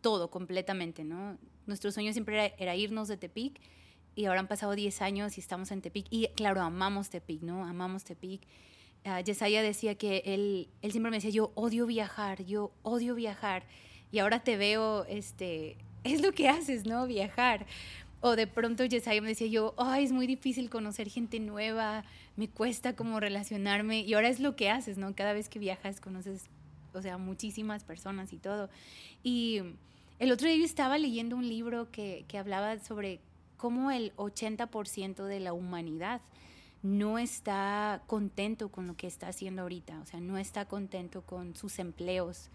[0.00, 1.36] todo completamente, ¿no?
[1.66, 3.60] Nuestro sueño siempre era, irnos de Tepic
[4.16, 7.64] y ahora han pasado 10 años y estamos en Tepic y claro, amamos Tepic, ¿no?
[7.64, 8.40] Amamos Tepic.
[9.04, 13.64] Uh, Yesaya decía que él, él siempre me decía, yo odio viajar, yo odio viajar
[14.10, 17.06] y ahora te veo, este, es lo que haces, ¿no?
[17.06, 17.66] Viajar.
[18.20, 22.02] O de pronto Yesaya me decía yo, ay, es muy difícil conocer gente nueva,
[22.36, 24.00] me cuesta como relacionarme.
[24.00, 25.14] Y ahora es lo que haces, ¿no?
[25.14, 26.46] Cada vez que viajas conoces,
[26.94, 28.70] o sea, muchísimas personas y todo.
[29.22, 29.60] Y
[30.18, 33.20] el otro día yo estaba leyendo un libro que, que hablaba sobre
[33.56, 36.20] cómo el 80% de la humanidad
[36.82, 41.56] no está contento con lo que está haciendo ahorita, o sea, no está contento con
[41.56, 42.50] sus empleos,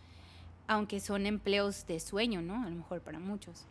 [0.67, 2.63] aunque son empleos de sueño, ¿no?
[2.63, 3.65] A lo mejor para muchos.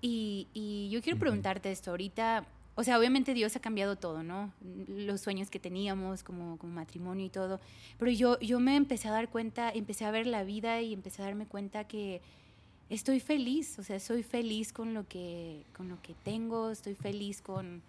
[0.00, 4.52] Y, yo quiero preguntarte esto, ahorita, o sea, obviamente Dios ha cambiado todo, ¿no?
[4.88, 7.60] Los sueños que teníamos como, como matrimonio y todo,
[7.98, 11.22] pero yo, yo me empecé a dar cuenta, empecé a ver la vida y empecé
[11.22, 12.20] a darme cuenta que
[12.90, 17.40] estoy feliz, o sea, soy feliz con lo que, con lo que tengo, estoy feliz
[17.40, 17.82] con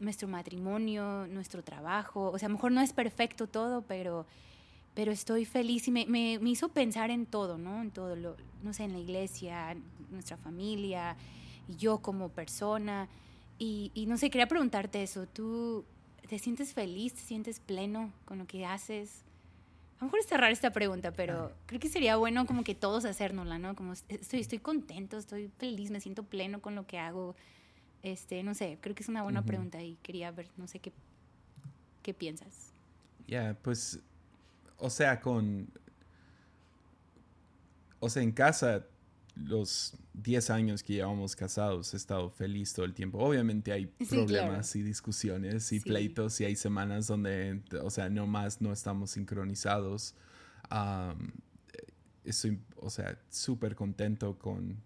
[0.00, 4.26] nuestro matrimonio, nuestro trabajo, o sea, a lo mejor no es perfecto todo, pero
[4.94, 7.82] pero estoy feliz y me, me, me, hizo pensar en todo, ¿no?
[7.82, 9.76] En todo, lo, no sé, en la iglesia,
[10.10, 11.16] nuestra familia,
[11.78, 13.08] yo como persona.
[13.58, 15.26] Y, y, no sé, quería preguntarte eso.
[15.26, 15.84] ¿Tú
[16.28, 19.24] te sientes feliz, te sientes pleno con lo que haces?
[19.96, 23.04] A lo mejor está rara esta pregunta, pero creo que sería bueno como que todos
[23.04, 23.74] hacérnosla, ¿no?
[23.76, 27.36] Como estoy, estoy contento, estoy feliz, me siento pleno con lo que hago.
[28.02, 30.92] Este, no sé, creo que es una buena pregunta y quería ver, no sé qué,
[32.02, 32.72] qué piensas.
[33.26, 34.00] Ya, pues
[34.78, 35.68] o sea, con...
[38.00, 38.84] O sea, en casa,
[39.34, 43.18] los 10 años que llevamos casados, he estado feliz todo el tiempo.
[43.18, 48.60] Obviamente hay problemas y discusiones y pleitos y hay semanas donde, o sea, no más
[48.60, 50.14] no estamos sincronizados.
[52.24, 54.76] estoy, o sea, súper contento con,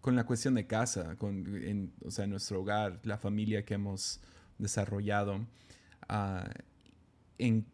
[0.00, 4.20] con la cuestión de casa, con, o sea, nuestro hogar, la familia que hemos
[4.58, 5.46] desarrollado.
[6.08, 6.48] Uh,
[7.38, 7.64] en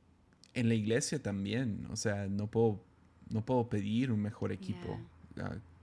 [0.56, 2.82] en la iglesia también, o sea, no puedo,
[3.28, 5.15] no puedo pedir un mejor equipo ah,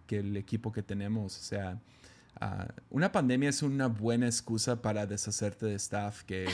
[0.08, 1.80] que el equipo que tenemos, o sea,
[2.39, 6.48] ah, una pandemia es una buena excusa para deshacerte de staff que,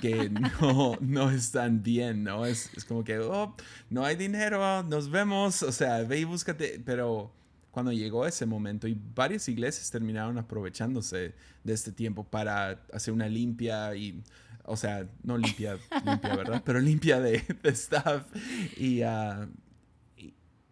[0.00, 2.46] que no, no están bien, ¿no?
[2.46, 3.54] Es, es, como que, oh,
[3.88, 7.32] no hay dinero, nos vemos, o sea, ve y búscate, pero
[7.70, 13.28] cuando llegó ese momento y varias iglesias terminaron aprovechándose de este tiempo para hacer una
[13.28, 14.22] limpia y
[14.64, 16.62] o sea, no limpia, limpia, ¿verdad?
[16.64, 18.24] Pero limpia de, staff.
[18.32, 18.36] Ah,
[18.76, 19.02] y,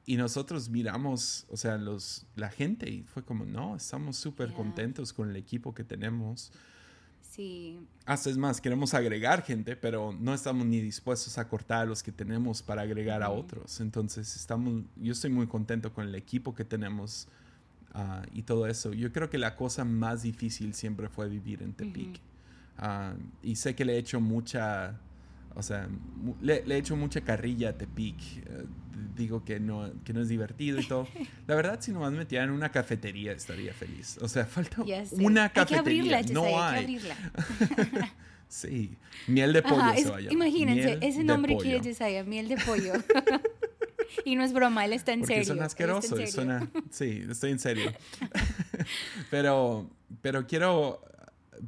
[0.09, 5.13] y, nosotros miramos, o sea, los, la gente y fue como, no, estamos súper contentos
[5.13, 6.51] con el equipo que tenemos.
[7.23, 7.79] Sí.
[8.07, 12.03] Hasta es más, queremos agregar gente, pero no estamos ni dispuestos a cortar a los
[12.03, 13.81] que tenemos para agregar a otros.
[13.81, 17.29] Entonces, estamos, yo estoy muy contento con el equipo que tenemos
[17.93, 18.93] ah, y todo eso.
[18.93, 22.21] Yo creo que la cosa más difícil siempre fue vivir en Tepic.
[22.79, 24.99] Ah, y sé que le he hecho mucha,
[25.59, 25.89] o sea,
[26.41, 28.17] le, he hecho mucha carrilla a Tepic.
[28.37, 28.65] Eh,
[29.17, 31.09] digo que no, que no es divertido y todo.
[31.49, 34.19] La verdad, si nomás me metieran en una cafetería estaría feliz.
[34.23, 36.23] O sea, falta una cafetería.
[36.33, 36.75] no hay.
[36.75, 37.17] Que abrirla.
[38.49, 40.33] sí, miel de pollo se vaya.
[40.33, 42.93] Imagínense, ese nombre quiere Yesaya, miel de pollo.
[44.25, 45.47] y no es broma, él está en Porque serio.
[45.49, 47.93] Suena asqueroso, suena, sí, estoy en serio.
[49.29, 49.91] pero,
[50.23, 51.03] pero quiero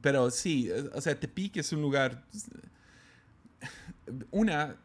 [0.01, 2.25] pero sí, o sea, Tepic es un lugar...
[4.31, 4.77] Una,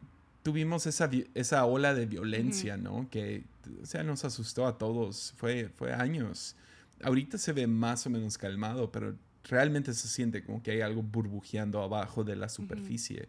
[0.42, 3.08] tuvimos esa, esa ola de violencia, ¿no?
[3.10, 3.44] Que,
[3.82, 5.34] o sea, nos asustó a todos.
[5.36, 6.54] Fue, fue años.
[7.02, 11.02] Ahorita se ve más o menos calmado, pero realmente se siente como que hay algo
[11.02, 13.28] burbujeando abajo de la superficie.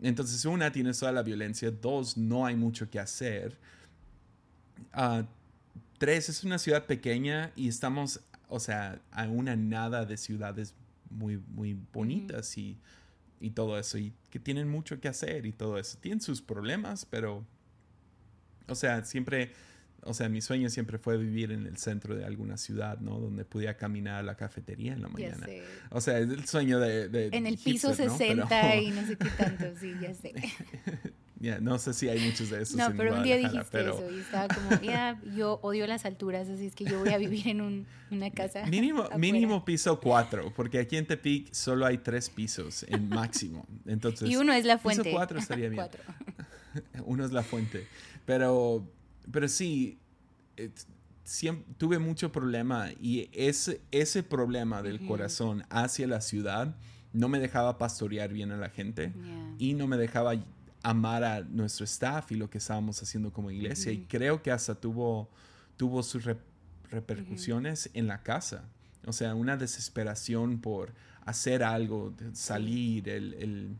[0.00, 1.70] Entonces, una, tienes toda la violencia.
[1.70, 3.56] Dos, no hay mucho que hacer.
[4.94, 5.24] Uh,
[5.98, 10.74] tres, es una ciudad pequeña y estamos, o sea, a una nada de ciudades
[11.10, 12.78] muy, muy bonitas y,
[13.40, 15.98] y, todo eso, y que tienen mucho que hacer y todo eso.
[15.98, 17.44] Tienen sus problemas, pero,
[18.66, 19.52] o sea, siempre,
[20.04, 23.18] o sea, mi sueño siempre fue vivir en el centro de alguna ciudad, ¿no?
[23.18, 25.46] Donde pudiera caminar a la cafetería en la mañana.
[25.90, 27.28] O sea, es el sueño de...
[27.32, 30.34] en el piso 60 y no sé qué tanto, sí, ya sé.
[31.60, 32.76] no sé si hay muchos de esos.
[32.76, 36.66] No, pero un día dijiste eso y estaba como, ya, yo odio las alturas, así
[36.66, 38.66] es que yo voy a vivir en un, una casa.
[38.66, 43.66] Mínimo, mínimo piso 4, porque aquí en Tepic solo hay tres pisos en máximo.
[43.86, 45.04] Entonces, y uno es la fuente.
[45.04, 45.84] Piso 4 estaría bien.
[47.04, 47.86] uno es la fuente.
[48.26, 48.86] Pero,
[49.30, 49.98] pero sí,
[50.56, 50.70] eh,
[51.24, 56.74] siempre, tuve mucho problema y ese, ese problema del corazón hacia la ciudad
[57.12, 59.12] no me dejaba pastorear bien a la gente
[59.58, 60.34] y no me dejaba
[60.82, 63.92] amar a nuestro staff y lo que estábamos haciendo como iglesia.
[63.92, 65.28] Y creo que hasta tuvo,
[65.76, 66.24] tuvo sus
[66.90, 68.64] repercusiones en la casa.
[69.06, 70.92] O sea, una desesperación por
[71.24, 73.76] hacer algo, salir, el,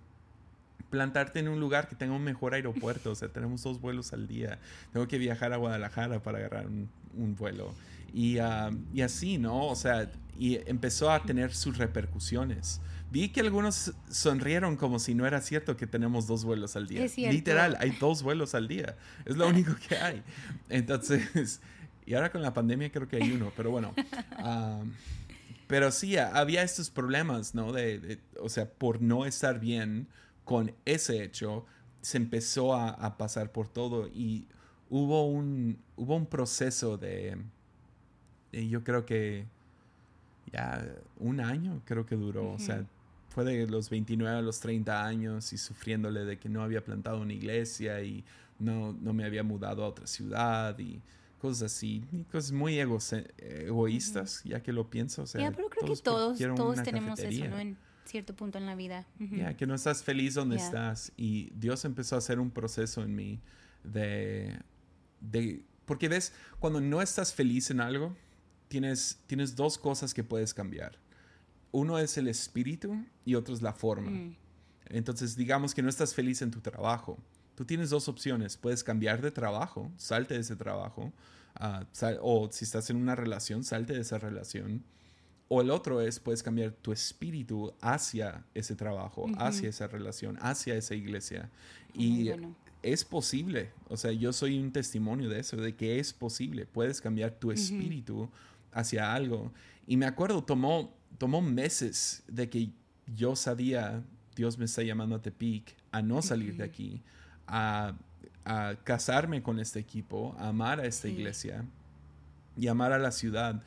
[0.91, 3.13] plantarte en un lugar que tenga un mejor aeropuerto.
[3.13, 4.59] O sea, tenemos dos vuelos al día.
[4.93, 6.89] Tengo que viajar a Guadalajara para agarrar un,
[7.37, 7.75] vuelo.
[8.13, 9.67] Y, ah, y, así, ¿no?
[9.67, 12.81] O sea, y empezó a tener sus repercusiones.
[13.11, 17.07] Vi que algunos sonrieron como si no era cierto que tenemos dos vuelos al día.
[17.31, 18.97] Literal, hay dos vuelos al día.
[19.25, 20.23] Es lo único que hay.
[20.69, 21.61] Entonces,
[22.05, 23.95] y ahora con la pandemia creo que hay uno, pero bueno.
[25.67, 27.73] pero sí, había estos problemas, ¿no?
[27.73, 30.07] De, o sea, por no estar bien
[30.49, 31.67] con ese hecho,
[32.01, 34.47] se empezó a, pasar por todo y
[34.89, 37.37] hubo un, hubo un proceso de,
[38.51, 39.45] de yo creo que
[40.51, 42.87] ya un año creo que duró, o sea,
[43.29, 47.21] fue de los 29 a los 30 años y sufriéndole de que no había plantado
[47.21, 48.25] una iglesia y
[48.59, 51.03] no, no me había mudado a otra ciudad y
[51.43, 55.25] cosas así, cosas muy egoístas, ya que lo pienso.
[55.25, 57.59] O sea, pero creo que todos, todos tenemos eso, ¿no?
[57.59, 57.77] En
[58.09, 59.07] cierto punto en la vida.
[59.19, 61.13] Ya, que no estás feliz donde estás.
[61.17, 63.41] Y Dios empezó a hacer un proceso en mí
[63.85, 64.59] de,
[65.21, 65.63] de...
[65.85, 68.17] Porque ves, cuando no estás feliz en algo,
[68.69, 70.99] tienes, tienes dos cosas que puedes cambiar
[71.71, 74.11] uno es el espíritu y otro es la forma.
[74.11, 74.37] Mm.
[74.87, 77.19] Entonces, digamos que no estás feliz en tu trabajo.
[77.55, 78.57] Tú tienes dos opciones.
[78.57, 81.13] Puedes cambiar de trabajo, salte de ese trabajo.
[81.55, 81.85] Ah,
[82.23, 84.85] o si estás en una relación, salte de esa relación.
[85.49, 90.75] O el otro es, puedes cambiar tu espíritu hacia ese trabajo, hacia esa relación, hacia
[90.75, 91.51] esa iglesia.
[91.95, 92.31] y
[92.83, 93.71] es posible.
[93.89, 96.65] O sea, yo soy un testimonio de eso, de que es posible.
[96.67, 98.31] Puedes cambiar tu espíritu
[98.73, 99.53] hacia algo.
[99.87, 102.71] Y me acuerdo, tomó tomó meses de que
[103.07, 104.03] yo sabía,
[104.37, 107.03] Dios me está llamando a Tepic, a no salir de aquí,
[107.47, 107.95] a,
[108.83, 111.67] casarme con este equipo, a amar a esta iglesia
[112.57, 113.63] y amar a la ciudad.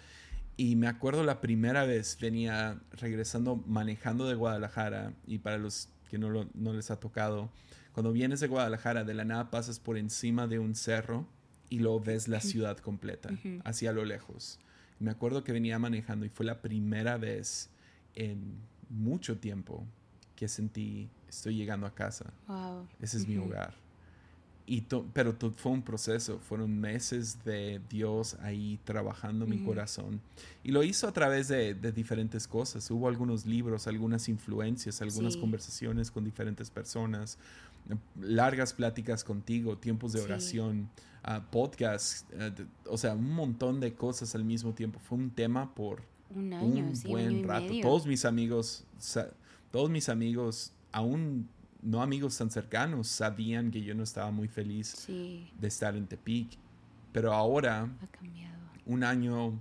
[0.62, 6.20] Y me acuerdo la primera vez venía regresando, manejando de Guadalajara, y para los que
[6.20, 7.50] no, no les ha tocado,
[7.94, 11.26] cuando vienes de Guadalajara, de la nada pasas por encima de un cerro
[11.72, 13.32] y luego ves la ciudad completa,
[13.64, 14.60] hacia lo lejos.
[15.00, 17.72] Me acuerdo que venía manejando y fue la primera vez
[18.14, 19.84] en mucho tiempo
[20.36, 22.34] que sentí, estoy llegando a casa.
[22.48, 22.88] Wow.
[23.00, 23.74] Ese es mi hogar.
[24.72, 30.22] Y pero fue un proceso, fueron meses de Dios ahí trabajando mi corazón.
[30.64, 32.90] Y lo hizo a través de, diferentes cosas.
[32.90, 37.38] Hubo algunos libros, algunas influencias, algunas conversaciones con diferentes personas,
[38.18, 40.90] largas pláticas contigo, tiempos de oración
[41.52, 45.00] podcast, eh, o sea, un montón de cosas al mismo tiempo.
[45.00, 46.02] Fue un tema por
[46.34, 47.74] un, buen rato.
[47.82, 48.86] Todos mis amigos,
[49.70, 51.50] todos mis amigos, aún
[51.82, 56.58] no amigos tan cercanos, sabían que yo no estaba muy feliz de estar en Tepic.
[57.12, 57.90] Pero ahora,
[58.86, 59.60] un año,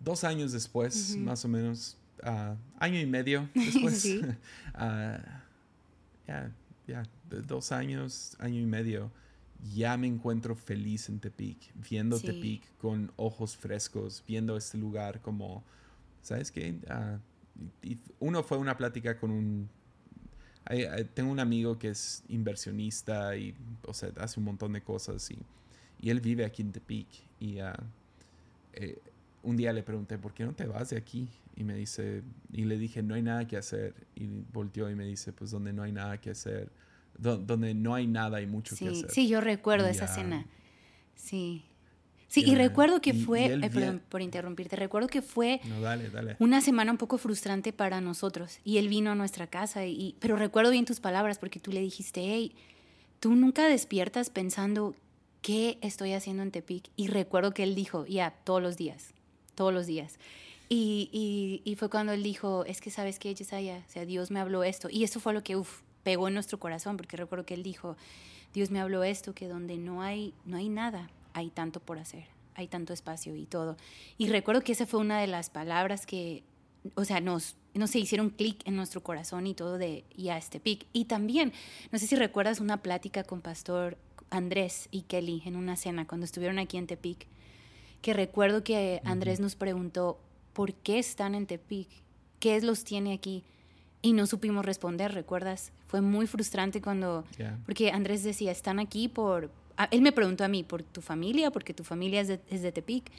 [0.00, 4.34] dos años después, más o menos, uh, año y medio después, uh,
[6.26, 6.52] ya,
[6.86, 7.02] ya,
[7.46, 9.10] dos años, año y medio,
[9.74, 15.62] ya me encuentro feliz en Tepic, viendo Tepic con ojos frescos, viendo este lugar como,
[16.22, 16.80] ¿sabes qué?
[16.88, 17.18] Ah,
[18.18, 19.68] uno fue una plática con un...
[21.14, 23.54] tengo un amigo que es inversionista y,
[23.86, 25.38] o sea, hace un montón de cosas y,
[26.00, 27.08] y él vive aquí en Tepic
[27.40, 27.58] y
[28.72, 28.98] eh,
[29.42, 31.28] un día le pregunté, ¿por qué no te vas de aquí?
[31.56, 32.22] Y me dice,
[32.52, 33.94] y le dije, no hay nada que hacer.
[34.14, 36.70] Y volteó y me dice, pues donde no hay nada que hacer
[37.18, 39.10] donde no hay nada y mucho que hacer.
[39.10, 40.46] Sí, yo recuerdo esa cena.
[41.14, 41.64] Sí.
[42.32, 45.60] Sí, y recuerdo que fue, eh, perdón por interrumpirte, recuerdo que fue
[46.38, 50.36] una semana un poco frustrante para nosotros y él vino a nuestra casa, y, pero
[50.36, 52.54] recuerdo bien tus palabras porque tú le dijiste, hey,
[53.20, 54.94] tú nunca despiertas pensando
[55.42, 59.12] qué estoy haciendo en Tepic y recuerdo que él dijo, ya, todos los días,
[59.54, 60.18] todos los días.
[60.70, 64.30] Y, y, y, fue cuando él dijo, es que sabes que, Yesaya, o sea, Dios
[64.30, 64.88] me habló esto.
[64.90, 67.94] Y eso fue lo que, uff, pegó en nuestro corazón, porque recuerdo que él dijo,
[68.54, 72.26] Dios me habló esto, que donde no hay, no hay nada, hay tanto por hacer,
[72.54, 73.76] hay tanto espacio y todo.
[74.18, 76.44] Y recuerdo que esa fue una de las palabras que,
[76.94, 80.60] o sea, nos, no se hicieron clic en nuestro corazón y todo de ya este
[80.60, 80.86] pic.
[80.92, 81.52] Y también,
[81.90, 83.98] no sé si recuerdas una plática con Pastor
[84.30, 87.26] Andrés y Kelly en una cena cuando estuvieron aquí en Tepic,
[88.00, 90.18] que recuerdo que Andrés nos preguntó,
[90.52, 91.88] ¿por qué están en Tepic?
[92.40, 93.44] ¿Qué los tiene aquí?
[94.02, 95.72] y no supimos responder, ¿recuerdas?
[95.86, 97.24] Fue muy frustrante cuando,
[97.64, 99.50] porque Andrés decía, están aquí por
[99.90, 101.50] él me preguntó a mí, ¿por tu familia?
[101.50, 103.10] Porque tu familia es de, es de Tepic.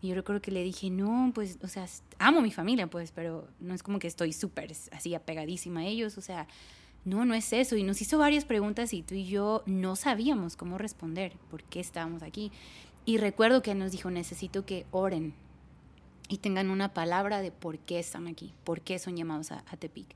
[0.00, 1.86] Y yo recuerdo que le dije, no, pues, o sea,
[2.18, 6.16] amo mi familia, pues, pero no es como que estoy súper así apegadísima a ellos,
[6.18, 6.46] o sea,
[7.04, 7.76] no, no es eso.
[7.76, 11.80] Y nos hizo varias preguntas y tú y yo no sabíamos cómo responder, por qué
[11.80, 12.52] estábamos aquí.
[13.06, 15.34] Y recuerdo que nos dijo, necesito que oren
[16.28, 19.76] y tengan una palabra de por qué están aquí, por qué son llamados a, a
[19.76, 20.14] Tepic.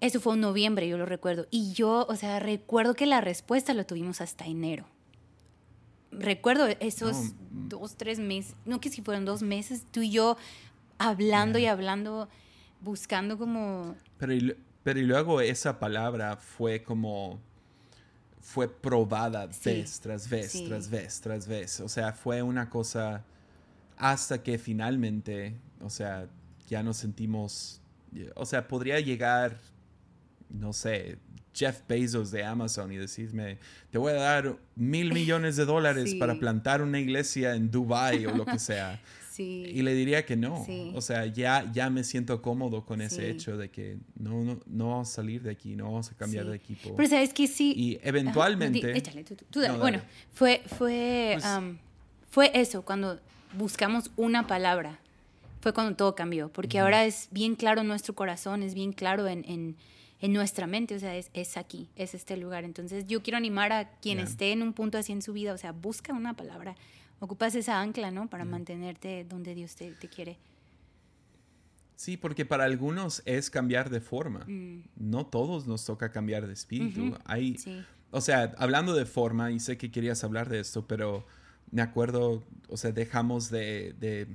[0.00, 1.46] Eso fue en noviembre, yo lo recuerdo.
[1.50, 4.86] Y yo, o sea, recuerdo que la respuesta lo tuvimos hasta enero.
[6.12, 7.68] Recuerdo esos No, mm.
[7.68, 10.36] dos, tres meses, no que si fueron dos meses, tú y yo
[10.98, 12.28] hablando y hablando,
[12.80, 13.94] buscando como...
[14.18, 17.40] Pero y, pero y luego esa palabra fue como
[18.40, 20.66] fue probada Sí, vez tras vez, sí.
[20.66, 21.80] tras vez, tras vez.
[21.80, 23.24] O sea, fue una cosa
[23.96, 26.26] hasta que finalmente, o sea,
[26.68, 27.80] ya nos sentimos,
[28.34, 29.58] o sea, podría llegar,
[30.48, 31.18] no sé,
[31.54, 33.58] Jeff Bezos de Amazon y decirme,
[33.90, 36.18] te voy a dar mil millones de dólares Sí.
[36.18, 39.00] para plantar una iglesia en Dubai o lo que sea.
[39.30, 39.62] Sí.
[39.74, 40.62] Y le diría que no.
[40.66, 40.92] Sí.
[40.94, 44.90] O sea, ya, ya me siento cómodo con ese hecho de que no, no, no
[44.90, 46.94] vamos a salir de aquí, no vamos a cambiar de equipo.
[46.94, 47.72] Pero sabes que sí...
[47.74, 48.94] y eventualmente...
[48.98, 49.74] échale, tú, tú- dale.
[49.74, 50.10] No, Bueno, dale.
[50.32, 51.78] fue, fue, Pues- am,
[52.30, 53.18] fue eso, cuando
[53.56, 54.98] buscamos una palabra,
[55.62, 59.26] fue cuando todo cambió, porque ahora es bien claro en nuestro corazón, es bien claro
[59.26, 59.76] en, en,
[60.20, 62.64] en nuestra mente, o sea, es, es aquí, es este lugar.
[62.64, 64.24] Entonces yo quiero animar a quien Ya.
[64.24, 66.76] esté en un punto así en su vida, o sea, busca una palabra,
[67.20, 68.28] ocupas esa ancla, ¿no?
[68.28, 70.38] Para mantenerte donde Dios te, te quiere.
[71.96, 74.44] Sí, porque para algunos es cambiar de forma.
[74.46, 77.14] Mm, No todos nos toca cambiar de espíritu.
[77.26, 81.26] Hay, sí, o sea, hablando de forma, y sé que querías hablar de esto, pero
[81.70, 84.26] me acuerdo, o sea, dejamos de, de,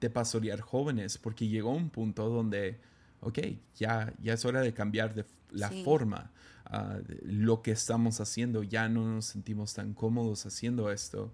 [0.00, 2.78] de pastorear jóvenes porque llegó un punto donde,
[3.20, 3.38] ok,
[3.76, 5.82] ya, ya es hora de cambiar de la Sí.
[5.84, 6.30] forma.
[6.70, 11.32] ah, de lo que estamos haciendo, ya no nos sentimos tan cómodos haciendo esto.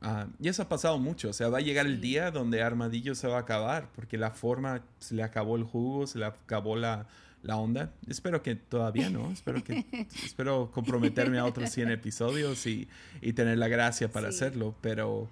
[0.00, 3.16] Ah, y eso ha pasado mucho, o sea, va a llegar el día donde Armadillo
[3.16, 6.76] se va a acabar, porque la forma, se le acabó el jugo, se le acabó
[6.76, 7.08] la,
[7.42, 7.90] la onda.
[8.06, 9.84] Espero que todavía no, espero que
[10.24, 12.86] espero comprometerme a otros 100 episodios y,
[13.20, 14.36] y tener la gracia para Sí.
[14.36, 15.28] hacerlo, pero,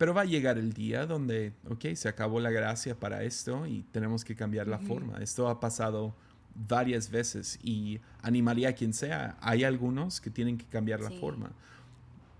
[0.00, 3.82] pero va a llegar el día donde, ok, se acabó la gracia para esto y
[3.92, 5.18] tenemos que cambiar la forma.
[5.18, 6.14] Esto ha pasado
[6.54, 9.36] varias veces y animaría a quien sea.
[9.42, 11.52] Hay algunos que tienen que cambiar la forma.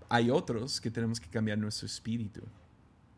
[0.09, 2.41] Hay otros que tenemos que cambiar nuestro espíritu,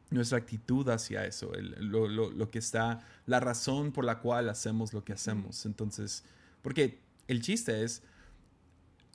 [0.10, 4.50] nuestra actitud hacia eso, el- lo, lo- lo que está, la razón por la cual
[4.50, 5.66] hacemos lo que hacemos.
[5.66, 6.26] Entonces,
[6.62, 8.04] porque el chiste es,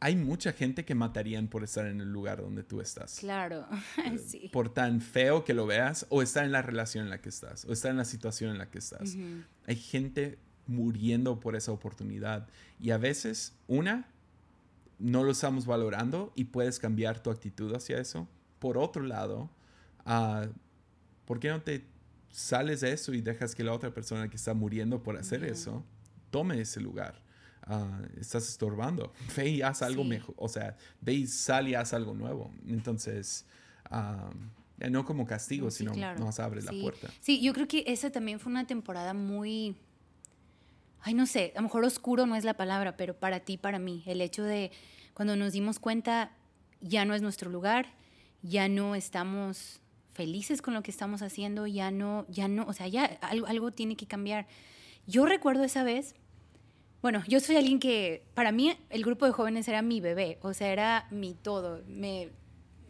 [0.00, 3.18] hay mucha gente que matarían por estar en el lugar donde tú estás.
[3.18, 3.66] claro,
[4.26, 4.48] sí.
[4.52, 7.64] Por tan feo que lo veas, o estar en la relación en la que estás,
[7.64, 9.14] o estar en la situación en la que estás.
[9.14, 9.42] Ujú.
[9.66, 12.46] Hay gente muriendo por esa oportunidad.
[12.80, 14.06] Y a veces, una,
[14.98, 18.28] no lo estamos valorando y puedes cambiar tu actitud hacia eso.
[18.58, 19.50] Por otro lado,
[20.04, 20.46] ah,
[21.24, 21.84] ¿por qué no te
[22.30, 25.52] sales de eso y dejas que la otra persona que está muriendo por hacer Ujú.
[25.52, 25.84] eso
[26.30, 27.20] tome ese lugar?
[27.68, 29.12] Ah, estás estorbando.
[29.36, 30.08] Ve y haz algo Sí.
[30.08, 30.34] mejor.
[30.38, 32.50] O sea, ve y sal y haz algo nuevo.
[32.66, 33.44] Entonces,
[33.90, 34.30] ah,
[34.90, 36.18] no como castigo, sí, sino claro.
[36.20, 36.80] nos abre la Sí.
[36.80, 37.08] puerta.
[37.20, 39.76] Sí, yo creo que esa también fue una temporada muy,
[41.02, 43.78] ay, no sé, a lo mejor oscuro no es la palabra, pero para ti, para
[43.78, 44.70] mí, el hecho de
[45.14, 46.32] cuando nos dimos cuenta
[46.80, 47.86] ya no es nuestro lugar,
[48.42, 49.80] ya no estamos
[50.12, 53.72] felices con lo que estamos haciendo, ya no, ya no, o sea, ya algo, algo
[53.72, 54.46] tiene que cambiar.
[55.06, 56.14] Yo recuerdo esa vez,
[57.02, 60.52] bueno, yo soy alguien que, para mí, el grupo de jóvenes era mi bebé, o
[60.54, 61.82] sea, era mi todo.
[61.86, 62.30] Me,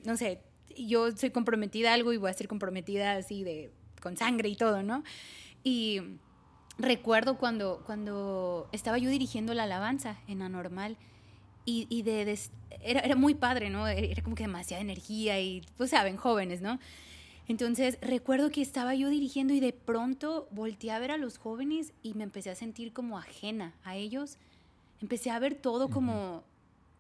[0.04, 0.40] no sé,
[0.76, 4.56] yo soy comprometida a algo y voy a ser comprometida así de, con sangre y
[4.56, 5.04] todo, ¿no?
[5.64, 6.00] Y
[6.78, 10.96] recuerdo cuando, cuando estaba yo dirigiendo la alabanza en Anormal
[11.70, 12.50] y, de, des-
[12.80, 13.86] era, era muy padre, ¿no?
[13.86, 16.78] Era como que demasiada energía y, pues saben, jóvenes, ¿no?
[17.48, 21.94] Entonces recuerdo que estaba yo dirigiendo y de pronto volteé a ver a los jóvenes
[22.02, 24.36] y me empecé a sentir como ajena a ellos.
[25.00, 26.44] Empecé a ver todo como,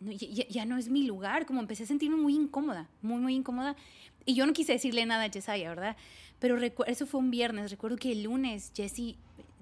[0.00, 3.76] no, ya, no es mi lugar, como empecé a sentirme muy incómoda, muy, muy incómoda.
[4.24, 5.96] Y yo no quise decirle nada a Yesaya, ¿verdad?
[6.38, 7.70] Pero eso fue un viernes.
[7.70, 9.16] Recuerdo que el lunes Jesse,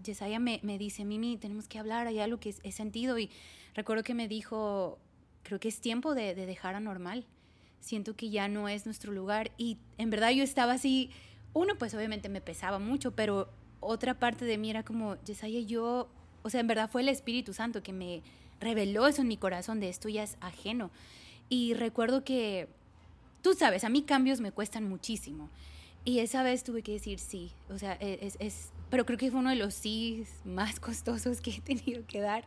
[0.04, 3.18] Yesaya me, me dice, Mimi, tenemos que hablar, hay algo que he sentido.
[3.18, 3.30] Y
[3.74, 4.98] recuerdo que me dijo,
[5.42, 7.26] creo que es tiempo de, de dejar a normal.
[7.86, 9.52] Siento que ya no es nuestro lugar.
[9.56, 11.10] Y en verdad yo estaba así,
[11.52, 16.08] uno pues obviamente me pesaba mucho, pero otra parte de mí era como, Yesaya, yo,
[16.42, 18.22] o sea, en verdad fue el Espíritu Santo que me
[18.60, 20.90] reveló eso en mi corazón, de esto ya es ajeno.
[21.48, 22.66] Y recuerdo que,
[23.40, 25.48] tú sabes, a mí cambios me cuestan muchísimo.
[26.04, 29.30] Y esa vez tuve que decir sí, o sea, e, es, es- pero creo que
[29.30, 32.44] fue uno de los sí más costosos que he tenido que dar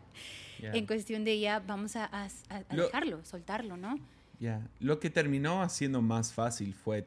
[0.73, 3.97] en cuestión de ya vamos a, a- a- a Lo- dejarlo, soltarlo, ¿no?
[4.39, 7.05] Ya, lo que terminó haciendo más fácil fue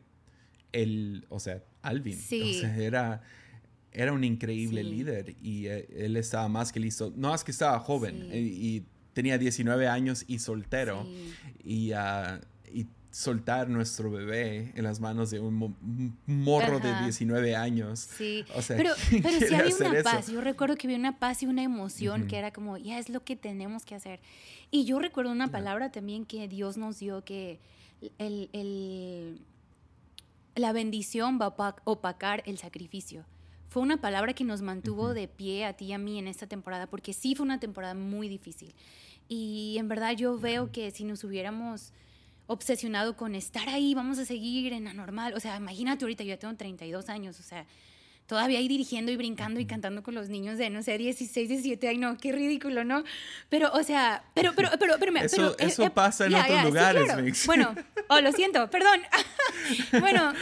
[0.73, 2.17] el, o sea, Alvin.
[2.19, 2.57] Sí.
[2.59, 3.23] O sea, era,
[3.93, 4.91] era un increíble Sí.
[4.91, 7.13] líder y eh, él estaba más que listo.
[7.17, 8.29] No es que estaba joven Sí.
[8.33, 11.07] eh, y, tenía 19 años y soltero.
[11.63, 12.41] Y, ah,
[12.73, 16.97] y soltar nuestro bebé en las manos de un, mo- un morro Ajá.
[17.01, 17.99] de 19 años.
[18.17, 20.05] Sí, O sea, pero, ¿quién pero sí había una eso?
[20.05, 20.29] paz.
[20.29, 22.31] Yo recuerdo que había una paz y una emoción Ujú.
[22.31, 24.21] que era como, ya es lo que tenemos que hacer.
[24.73, 27.61] Y yo recuerdo una palabra también que Dios nos dio, que
[28.19, 29.39] el, el-
[30.55, 33.25] la bendición va a opa- opacar el sacrificio.
[33.69, 36.47] Fue una palabra que nos mantuvo de pie a ti y a mí en esta
[36.47, 38.75] temporada, porque sí fue una temporada muy difícil.
[39.29, 41.93] Y en verdad yo veo que si nos hubiéramos
[42.47, 45.33] obsesionado con estar ahí, vamos a seguir en la normal.
[45.35, 47.67] O sea, imagínate ahorita, yo ya tengo 32 años, o sea,
[48.33, 51.87] todavía ahí dirigiendo y brincando y cantando con los niños de, no sé, 16, 17,
[51.87, 53.05] ay no, qué ridículo, ¿no?
[53.51, 56.65] Pero, o sea, pero, pero, pero, pero, Eso- pero, eh, eso pasa en otros sí,
[56.65, 57.23] lugares, claro.
[57.23, 57.45] Mix.
[57.47, 57.75] Bueno,
[58.09, 59.03] oh, lo siento, perdón.
[60.01, 60.33] bueno,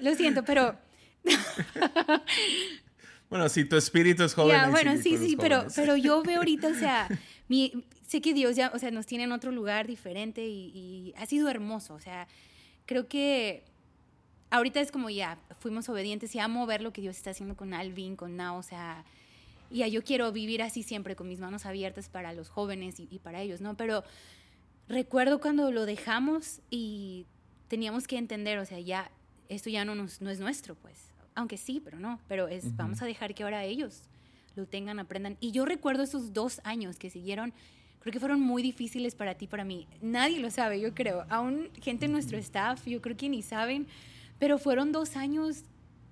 [0.00, 0.76] lo siento, pero...
[3.30, 4.72] Bueno, si tu espíritu es joven.
[4.72, 7.08] Bueno, sí, sí, pero, pero yo veo ahorita, o sea,
[7.48, 11.14] mi, sé que Dios ya, o sea, nos tiene en otro lugar diferente y, y
[11.16, 12.26] ha sido hermoso, o sea,
[12.84, 13.64] creo que
[14.50, 17.72] ahorita es como ya, fuimos obedientes y amo ver lo que Dios está haciendo con
[17.72, 19.04] Alvin, con Nao, o sea,
[19.70, 23.20] y yo quiero vivir así siempre, con mis manos abiertas para los jóvenes y, y
[23.20, 23.74] para ellos, ¿no?
[23.76, 24.04] Pero
[24.88, 27.24] recuerdo cuando lo dejamos y
[27.68, 29.10] teníamos que entender, o sea, ya,
[29.48, 30.98] esto ya no, nos, no es nuestro, pues.
[31.34, 32.74] Aunque sí, pero no, pero es, Ujú.
[32.76, 34.02] vamos a dejar que ahora ellos
[34.54, 35.38] lo tengan, aprendan.
[35.40, 37.54] Y yo recuerdo esos dos años que siguieron,
[38.00, 39.86] creo que fueron muy difíciles para ti, para mí.
[40.02, 41.24] Nadie lo sabe, yo creo.
[41.30, 43.86] Aún gente en nuestro staff, yo creo que ni saben,
[44.42, 45.62] pero fueron dos años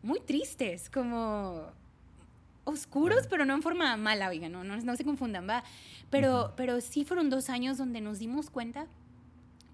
[0.03, 1.67] muy tristes, como
[2.63, 5.65] oscuros, pero no en forma mala, oigan, no, no, no se confundan, va.
[6.11, 6.53] Pero, Ujú.
[6.57, 8.87] pero sí fueron dos años donde nos dimos cuenta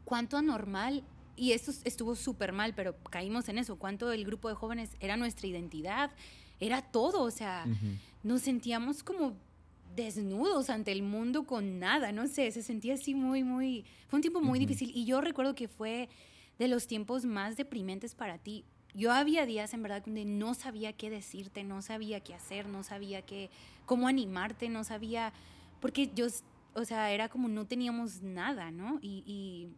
[0.06, 1.04] cuánto anormal,
[1.36, 5.18] y esto estuvo súper mal, pero caímos en eso, cuánto el grupo de jóvenes era
[5.18, 6.10] nuestra identidad,
[6.58, 7.66] era todo, o sea,
[8.22, 9.36] nos sentíamos como
[9.94, 14.22] desnudos ante el mundo con nada, no sé, se sentía así muy, muy, fue un
[14.22, 14.66] tiempo muy Ujú.
[14.66, 16.08] difícil y yo recuerdo que fue
[16.58, 18.64] de los tiempos más deprimentes para ti.
[18.94, 22.82] Yo había días en verdad donde no sabía qué decirte, no sabía qué hacer, no
[22.82, 23.50] sabía qué,
[23.84, 25.32] cómo animarte, no sabía,
[25.80, 26.26] porque yo,
[26.74, 28.98] o sea, era como no teníamos nada, ¿no?
[29.02, 29.68] Y,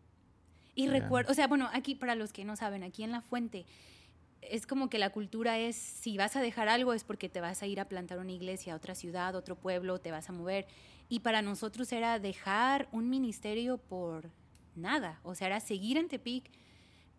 [0.76, 3.66] y, recuerdo, o sea, bueno, aquí para los que no saben, aquí en La Fuente,
[4.40, 7.62] es como que la cultura es, si vas a dejar algo es porque te vas
[7.62, 10.66] a ir a plantar una iglesia, otra ciudad, otro pueblo, te vas a mover.
[11.08, 14.30] Y para nosotros era dejar un ministerio por
[14.76, 16.50] nada, o sea, era seguir en Tepic.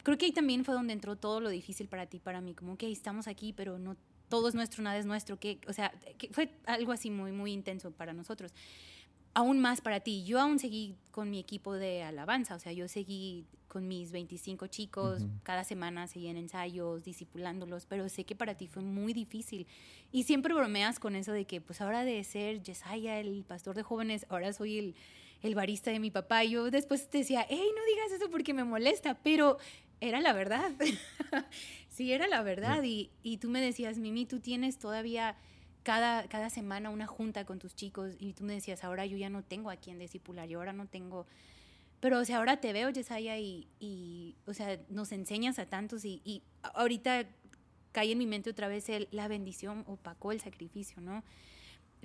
[0.03, 2.77] Creo que ahí también fue donde entró todo lo difícil para ti, para mí, como
[2.77, 3.95] que estamos aquí, pero no
[4.29, 7.51] todo es nuestro, nada es nuestro, que, o sea, que fue algo así muy, muy
[7.51, 8.53] intenso para nosotros.
[9.33, 12.87] Aún más para ti, yo aún seguí con mi equipo de alabanza, o sea, yo
[12.87, 15.31] seguí con mis 25 chicos, Ujú.
[15.43, 19.67] cada semana seguía en ensayos, discipulándolos, pero sé que para ti fue muy difícil.
[20.11, 23.83] Y siempre bromeas con eso de que, pues ahora de ser Yesaya, el pastor de
[23.83, 24.95] jóvenes, ahora soy el,
[25.43, 26.43] el barista de mi papá.
[26.43, 29.59] Yo después te decía, hey, no digas eso porque me molesta, pero
[30.01, 30.71] era la verdad.
[31.89, 32.83] sí, era la verdad.
[32.83, 35.35] Y, y tú me decías, Mimi, tú tienes todavía
[35.83, 39.29] cada, cada semana una junta con tus chicos y tú me decías, ahora yo ya
[39.29, 41.25] no tengo a quien discipular, yo ahora no tengo...
[42.01, 46.05] Pero, o sea, ahora te veo, Yesaya, y, y, o sea, nos enseñas a tantos
[46.05, 47.27] y, y ahorita
[47.91, 51.23] cae en mi mente otra vez el, la bendición opacó el sacrificio, ¿no?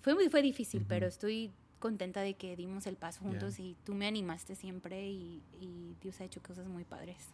[0.02, 3.94] Fue, muy- fue difícil, pero estoy contenta de que dimos el paso juntos y tú
[3.94, 7.28] me animaste siempre y, y Dios ha hecho cosas muy padres.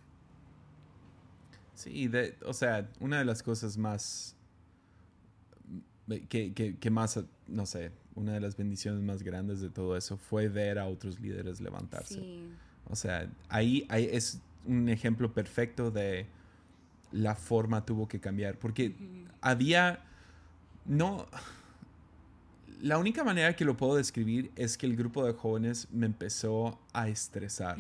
[1.81, 4.37] Sí, de- o sea, una de las cosas más
[6.29, 10.17] que, que, que más, no sé, una de las bendiciones más grandes de todo eso
[10.17, 12.15] fue ver a otros líderes levantarse.
[12.15, 12.49] Sí,
[12.89, 16.27] O sea, ahí, ahí es un ejemplo perfecto de
[17.13, 18.59] la forma tuvo que cambiar.
[18.59, 18.95] Porque
[19.41, 20.03] había.
[20.85, 21.27] No.
[22.83, 26.79] La única manera que lo puedo describir es que el grupo de jóvenes me empezó
[26.93, 27.79] a estresar.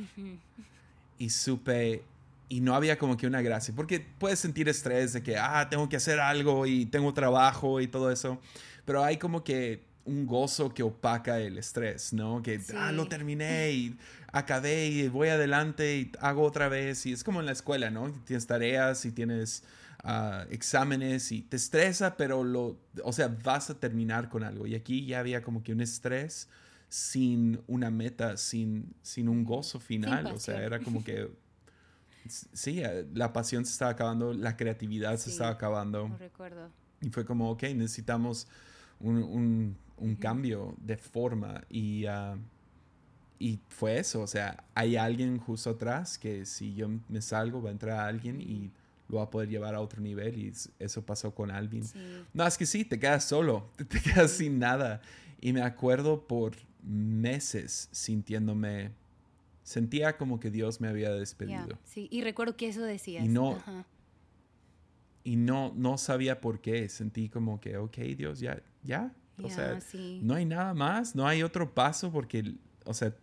[1.18, 2.05] Y supe.
[2.51, 3.72] Y no había como que una gracia.
[3.74, 7.86] Porque puedes sentir estrés de que, ah, tengo que hacer algo y tengo trabajo y
[7.86, 8.38] todo eso.
[8.84, 12.42] Pero hay como que un gozo que opaca el estrés, ¿no?
[12.42, 12.72] Que, Sí.
[12.76, 13.96] ah, lo terminé y
[14.32, 17.07] acabé y voy adelante y hago otra vez.
[17.07, 18.11] Y es como en la escuela, ¿no?
[18.24, 19.62] Tienes tareas y tienes
[20.03, 24.66] ah, exámenes y te estresa, pero lo, o sea, vas a terminar con algo.
[24.66, 26.48] Y aquí ya había como que un estrés
[26.88, 30.26] sin una meta, sin, sin un gozo final.
[30.26, 31.28] o sea, era como que,
[32.28, 36.08] sí, eh, la pasión se estaba acabando, la creatividad se estaba acabando.
[36.08, 36.68] No recuerdo.
[37.00, 38.46] Y fue como, ok, necesitamos
[39.00, 41.62] un, un- un cambio de forma.
[41.68, 42.36] Y, ah,
[43.38, 47.70] y fue eso, o sea, hay alguien justo atrás que si yo me salgo va
[47.70, 48.70] a entrar alguien y
[49.08, 51.82] lo va a poder llevar a otro nivel y eso pasó con Alvin.
[52.34, 55.00] No, es que sí, te quedas solo, te quedas sin nada.
[55.40, 56.52] Y me acuerdo por
[56.82, 58.90] meses sintiéndome,
[59.70, 61.78] sentía como que Dios me había despedido.
[61.84, 63.24] sí, y recuerdo que eso decías.
[63.24, 63.56] Y no,
[65.22, 69.14] y no, no sabía por qué, sentí como que, ok, Dios, ya, ya.
[69.40, 69.78] o sea,
[70.22, 72.54] no hay nada más, no hay otro paso porque,
[72.84, 73.14] o sea,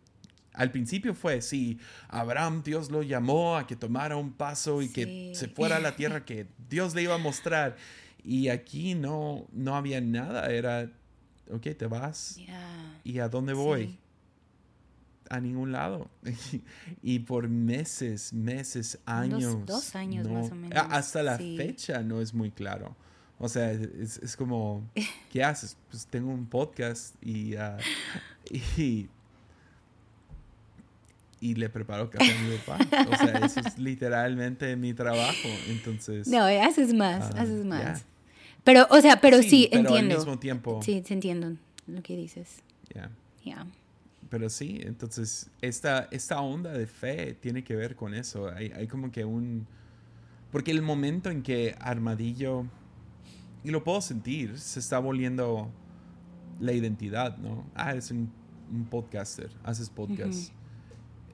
[0.54, 5.34] al principio fue, sí, Abraham Dios lo llamó a que tomara un paso y que
[5.36, 7.76] se fuera a la tierra que Dios le iba a mostrar.
[8.24, 10.90] Y aquí no, no había nada, era,
[11.52, 12.40] ok, te vas.
[13.04, 14.00] ¿Y a dónde voy?
[15.30, 16.10] A ningún lado.
[17.04, 19.66] y por meses, meses, años.
[19.66, 20.86] Dos, años más o menos.
[20.90, 22.96] Hasta la fecha no es muy claro.
[23.40, 24.90] O sea, es, es como,
[25.32, 25.78] ¿qué haces?
[25.90, 27.78] Pues tengo un podcast y, uh,
[28.78, 29.10] y
[31.40, 33.08] y le preparo café a mi papá.
[33.12, 35.48] O sea, eso es literalmente mi trabajo.
[35.68, 36.28] Entonces.
[36.28, 38.06] No, haces más, ah, haces más.
[38.64, 40.16] Pero, o sea, pero sí, pero entiendo.
[40.16, 40.82] Al mismo tiempo.
[40.82, 41.54] Sí, entiendo
[41.86, 42.64] lo que dices.
[42.94, 43.10] Ya.
[43.44, 43.68] Yeah.
[44.30, 48.50] Pero sí, entonces, esta, esta onda de fe tiene que ver con eso.
[48.50, 49.68] Hay, hay como que un.
[50.52, 52.66] Porque el momento en que Armadillo.
[53.64, 55.70] Y lo puedo sentir, se está volviendo
[56.60, 57.66] la identidad, ¿no?
[57.76, 58.32] Ah, eres un,
[58.72, 60.52] un podcaster, haces podcast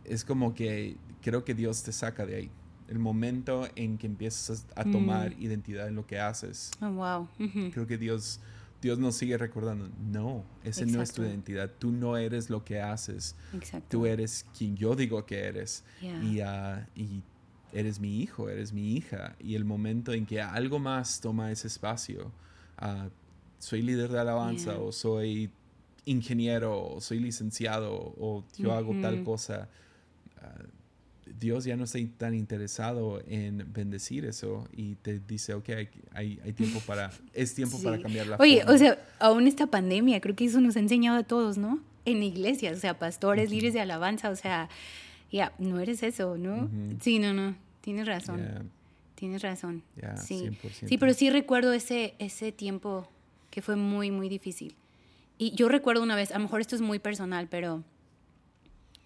[0.05, 2.51] es como que creo que Dios te saca de ahí.
[2.87, 5.41] El momento en que empiezas a tomar mm.
[5.41, 6.71] identidad en lo que haces.
[6.81, 7.27] Oh, wow.
[7.71, 8.39] Creo que Dios,
[8.83, 11.71] Dios nos sigue recordando, no, esa no es tu identidad.
[11.79, 13.33] Tú no eres lo que haces.
[13.53, 13.87] Exacto.
[13.89, 15.85] Tú eres quien yo digo que eres.
[16.01, 17.23] Y, uh, y
[17.71, 19.37] eres mi hijo, eres mi hija.
[19.39, 22.33] Y el momento en que algo más toma ese espacio,
[22.81, 23.09] uh,
[23.57, 25.49] soy líder de alabanza o soy
[26.03, 29.69] ingeniero o soy licenciado o yo hago tal cosa
[31.25, 35.69] Dios ya no está tan interesado en bendecir eso y te dice, ok,
[36.13, 40.19] hay, hay, tiempo para, es tiempo para cambiar la Oye, o sea, aún esta pandemia,
[40.21, 41.79] creo que eso nos ha enseñado a todos, ¿no?
[42.05, 44.69] En iglesias, o sea, pastores, líderes de alabanza, o sea,
[45.31, 46.69] ya, no eres eso, ¿no?
[47.01, 48.71] Sí, no, no, tienes razón.
[49.15, 49.83] Tienes razón.
[50.17, 50.49] sí.
[50.85, 53.07] sí, pero sí recuerdo ese, ese tiempo
[53.49, 54.75] que fue muy, muy difícil.
[55.37, 57.83] Y yo recuerdo una vez, a lo mejor esto es muy personal, pero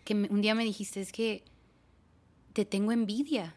[0.03, 1.43] que un día me dijiste, es que
[2.57, 3.53] te tengo envidia.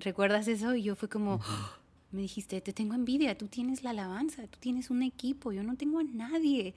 [0.00, 0.74] ¿Recuerdas eso?
[0.74, 1.40] Y yo fue como,
[2.10, 5.76] me dijiste, te tengo envidia, tú tienes la alabanza, tú tienes un equipo, yo no
[5.76, 6.74] tengo a nadie.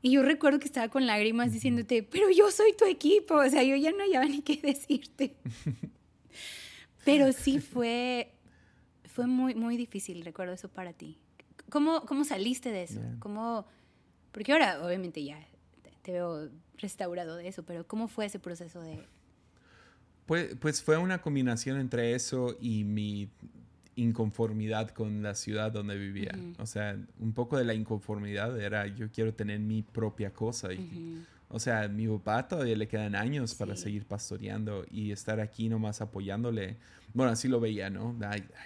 [0.00, 3.62] Y yo recuerdo que estaba con lágrimas diciéndote, pero yo soy tu equipo, o sea,
[3.62, 5.36] yo ya no había ni qué decirte.
[7.04, 8.32] pero sí fue,
[9.04, 11.18] fue muy, muy difícil, recuerdo eso para ti.
[11.68, 13.02] ¿Cómo, cómo saliste de eso?
[13.18, 13.66] ¿Cómo,
[14.30, 15.46] porque ahora obviamente ya
[16.00, 16.48] te veo
[16.78, 19.06] restaurado de eso, pero ¿cómo fue ese proceso de...?
[20.26, 23.28] Pues, pues fue una combinación entre eso y mi
[23.96, 26.32] inconformidad con la ciudad donde vivía.
[26.58, 30.72] O sea, un poco de la inconformidad era yo quiero tener mi propia cosa.
[30.72, 35.68] Y, O sea, mi papá todavía le quedan años para seguir pastoreando y estar aquí
[35.68, 36.76] nomás apoyándole.
[37.14, 38.16] Bueno, así lo veía, ¿no?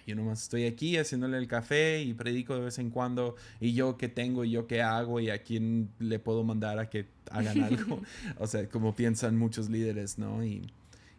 [0.06, 3.96] yo nomás estoy aquí haciéndole el café y predico de vez en cuando y yo
[3.96, 7.64] qué tengo y yo qué hago y a quién le puedo mandar a que hagan
[7.64, 8.00] algo.
[8.38, 10.44] o sea, como piensan muchos líderes, ¿no?
[10.44, 10.70] Y,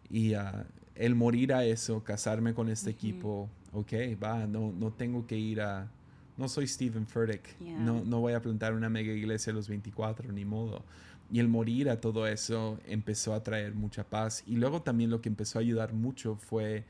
[0.09, 0.63] y uh,
[0.95, 5.61] el morir a eso, casarme con este equipo, ok, va, no, no tengo que ir
[5.61, 5.89] a...
[6.37, 10.31] No soy Stephen Furtick, no, no voy a plantar una mega iglesia a los 24,
[10.31, 10.83] ni modo.
[11.31, 14.43] Y el morir a todo eso empezó a traer mucha paz.
[14.45, 16.83] Y luego también lo que empezó a ayudar mucho fue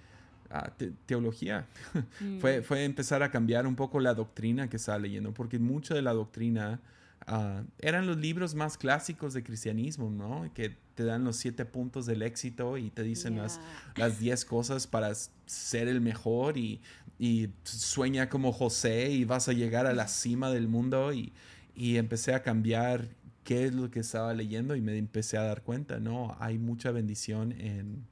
[0.50, 0.70] ah,
[1.06, 1.66] teología.
[2.42, 2.64] fue, mm.
[2.64, 6.12] fue empezar a cambiar un poco la doctrina que estaba leyendo, porque mucho de la
[6.12, 6.82] doctrina
[7.28, 10.52] ah, eran los libros más clásicos de cristianismo, ¿no?
[10.54, 13.60] Que te dan los siete puntos del éxito y te dicen las,
[13.96, 15.14] las diez cosas para
[15.46, 16.82] ser el mejor y,
[17.20, 21.34] y, sueña como José y vas a llegar a la cima del mundo y,
[21.76, 23.08] y empecé a cambiar
[23.48, 26.36] qué es lo que estaba leyendo y me empecé a dar cuenta, ¿no?
[26.42, 28.06] Hay mucha bendición en,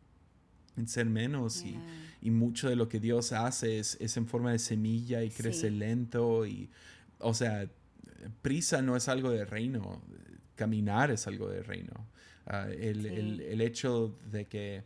[0.87, 1.77] ser menos y,
[2.29, 6.69] mucho de lo que Dios hace es, en forma de semilla y crece lento y,
[7.19, 7.69] o sea,
[8.41, 10.01] prisa no es algo de reino,
[10.55, 12.07] caminar es algo de reino.
[12.47, 14.83] Ah, el, hecho de que,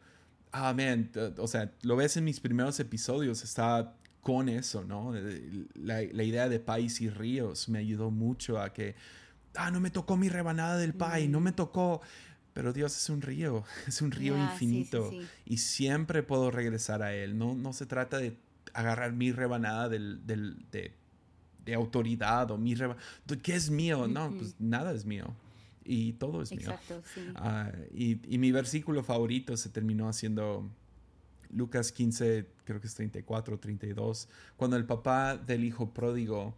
[0.51, 5.13] ah, man, o sea, lo ves en mis primeros episodios, está con eso, ¿no?
[5.75, 8.95] La, la idea de país y ríos me ayudó mucho a que
[9.55, 12.01] ah, no me tocó mi rebanada del pie, no me tocó.
[12.53, 15.11] Pero Dios es un río, es un río infinito
[15.45, 17.38] y siempre puedo regresar a Él.
[17.38, 18.38] No, no se trata de
[18.73, 20.93] agarrar mi rebanada del, del, de, de,
[21.74, 22.76] autoridad o mi.
[23.41, 24.07] ¿Qué es mío?
[24.07, 25.34] No, pues nada es mío.
[25.84, 26.72] y todo es mío.
[26.72, 27.22] Exacto, sí.
[27.36, 30.70] Ah, y, y mi versículo favorito se terminó haciendo
[31.51, 36.55] Lucas 15, creo que es 34 o 32, cuando el papá del hijo pródigo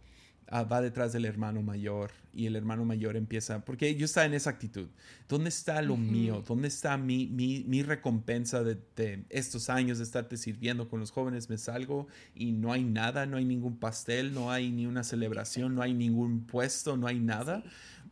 [0.48, 4.34] ah, va detrás del hermano mayor y el hermano mayor empieza, porque yo estaba en
[4.34, 4.88] esa actitud,
[5.28, 6.42] ¿dónde está lo mío?
[6.46, 11.10] ¿Dónde está mi, mi, mi recompensa de, de estos años de estarte sirviendo con los
[11.10, 11.50] jóvenes?
[11.50, 15.74] Me salgo y no hay nada, no hay ningún pastel, no hay ni una celebración,
[15.74, 17.62] no hay ningún puesto, no hay nada.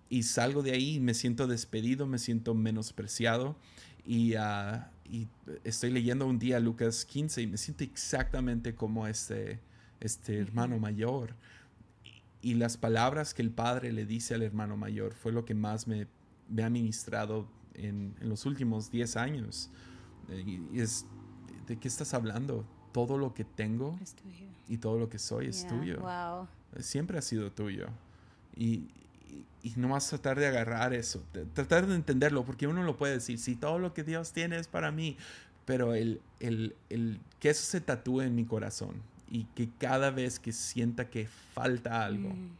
[0.08, 3.56] Y salgo de ahí y me siento despedido, me siento menospreciado.
[4.04, 5.28] Y, ah, y
[5.64, 9.60] estoy leyendo un día Lucas 15 y me siento exactamente como este,
[10.00, 11.34] este hermano mayor.
[12.42, 15.86] Y, las palabras que el padre le dice al hermano mayor fue lo que más
[15.86, 16.06] me,
[16.48, 19.70] me ha ministrado en, en los últimos 10 años.
[20.28, 21.04] Eh, Y, es,
[21.66, 22.64] ¿de qué estás hablando?
[22.92, 23.98] Todo lo que tengo
[24.68, 26.48] y todo lo que soy es Yeah, tuyo Wow.
[26.80, 27.88] siempre ha sido tuyo.
[28.56, 28.88] Y,
[29.28, 32.82] y, y no vas a tratar de agarrar eso, de- tratar de entenderlo, porque uno
[32.82, 35.16] lo puede decir, si todo lo que Dios tiene es para mí,
[35.66, 38.94] pero el, el, el, que eso se tatúe en mi corazón
[39.30, 42.50] y que cada vez que sienta que falta algo, Mm.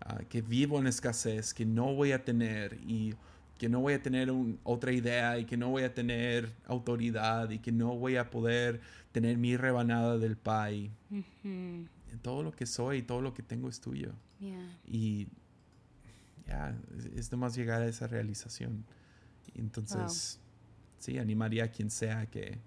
[0.00, 3.14] ah, que vivo en escasez, que no voy a tener y
[3.58, 7.50] que no voy a tener un- otra idea y que no voy a tener autoridad
[7.50, 8.80] y que no voy a poder
[9.12, 10.90] tener mi rebanada del pie.
[11.10, 11.86] Ujú.
[12.22, 14.12] Todo lo que soy, todo lo que tengo es tuyo.
[14.40, 14.78] Yeah.
[14.86, 15.28] Y
[16.48, 18.84] ya, es, es nomás llegar a esa realización.
[19.54, 20.40] Entonces,
[20.98, 22.58] sí, animaría a quien sea que,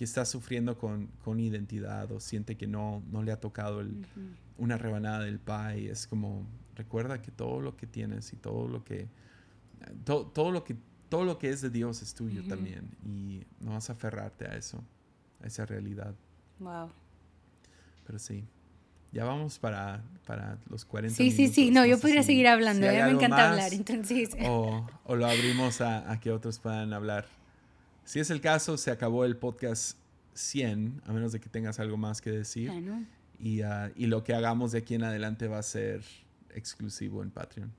[0.00, 3.98] que está sufriendo con, con identidad o siente que no, no le ha tocado el-
[3.98, 4.20] Ujú.
[4.64, 5.90] una rebanada del pie.
[5.90, 9.08] Es como, recuerda que todo lo que tienes y todo lo que,
[10.06, 10.74] to- todo lo que,
[11.10, 12.48] todo lo que es de Dios es tuyo Ujú.
[12.48, 12.88] también.
[13.04, 14.82] Y no vas a aferrarte a eso,
[15.42, 16.14] a esa realidad.
[16.60, 16.88] Wow.
[18.06, 18.42] Pero sí.
[19.12, 21.64] Ya vamos para, para los 40 Sí, sí, sí.
[21.64, 21.82] minutos.
[21.82, 22.86] No, yo podría si- seguir hablando.
[22.88, 23.74] si mí me encanta más hablar.
[23.74, 27.26] Entonces, O, o lo abrimos a, a que otros puedan hablar.
[28.10, 29.96] Si es el caso, se acabó el podcast
[30.34, 32.68] 100, a menos de que tengas algo más que decir.
[33.38, 36.02] Y, ah, y lo que hagamos de aquí en adelante va a ser
[36.52, 37.72] exclusivo en Patreon.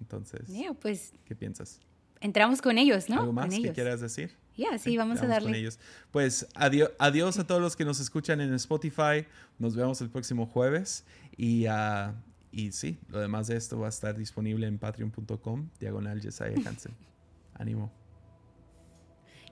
[0.00, 1.78] Entonces, Yeah, pues ¿qué piensas?
[2.20, 3.20] entramos con ellos, ¿no?
[3.20, 3.74] ¿Algo más con que ellos.
[3.76, 4.32] quieras decir?
[4.56, 5.56] Yeah, sí, vamos a con darle.
[5.60, 5.78] ellos.
[6.10, 9.24] Pues adiós, adiós a todos los que nos escuchan en Spotify.
[9.60, 11.04] Nos vemos el próximo jueves.
[11.36, 12.14] Y, ah,
[12.50, 16.94] y sí, lo demás de esto va a estar disponible en patreon.com, diagonal Jesiah Hansen.
[17.54, 17.99] Ánimo.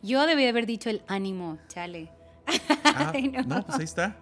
[0.03, 2.11] Yo debí haber dicho el ánimo, chale.
[2.84, 3.42] Ah, Ay, no.
[3.42, 3.64] no.
[3.66, 4.16] pues ahí está.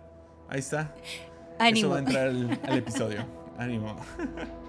[0.48, 0.94] Ahí está.
[1.02, 1.88] Eso Ánimo.
[1.90, 3.24] va a entrar al, al episodio.
[3.58, 3.96] Ánimo.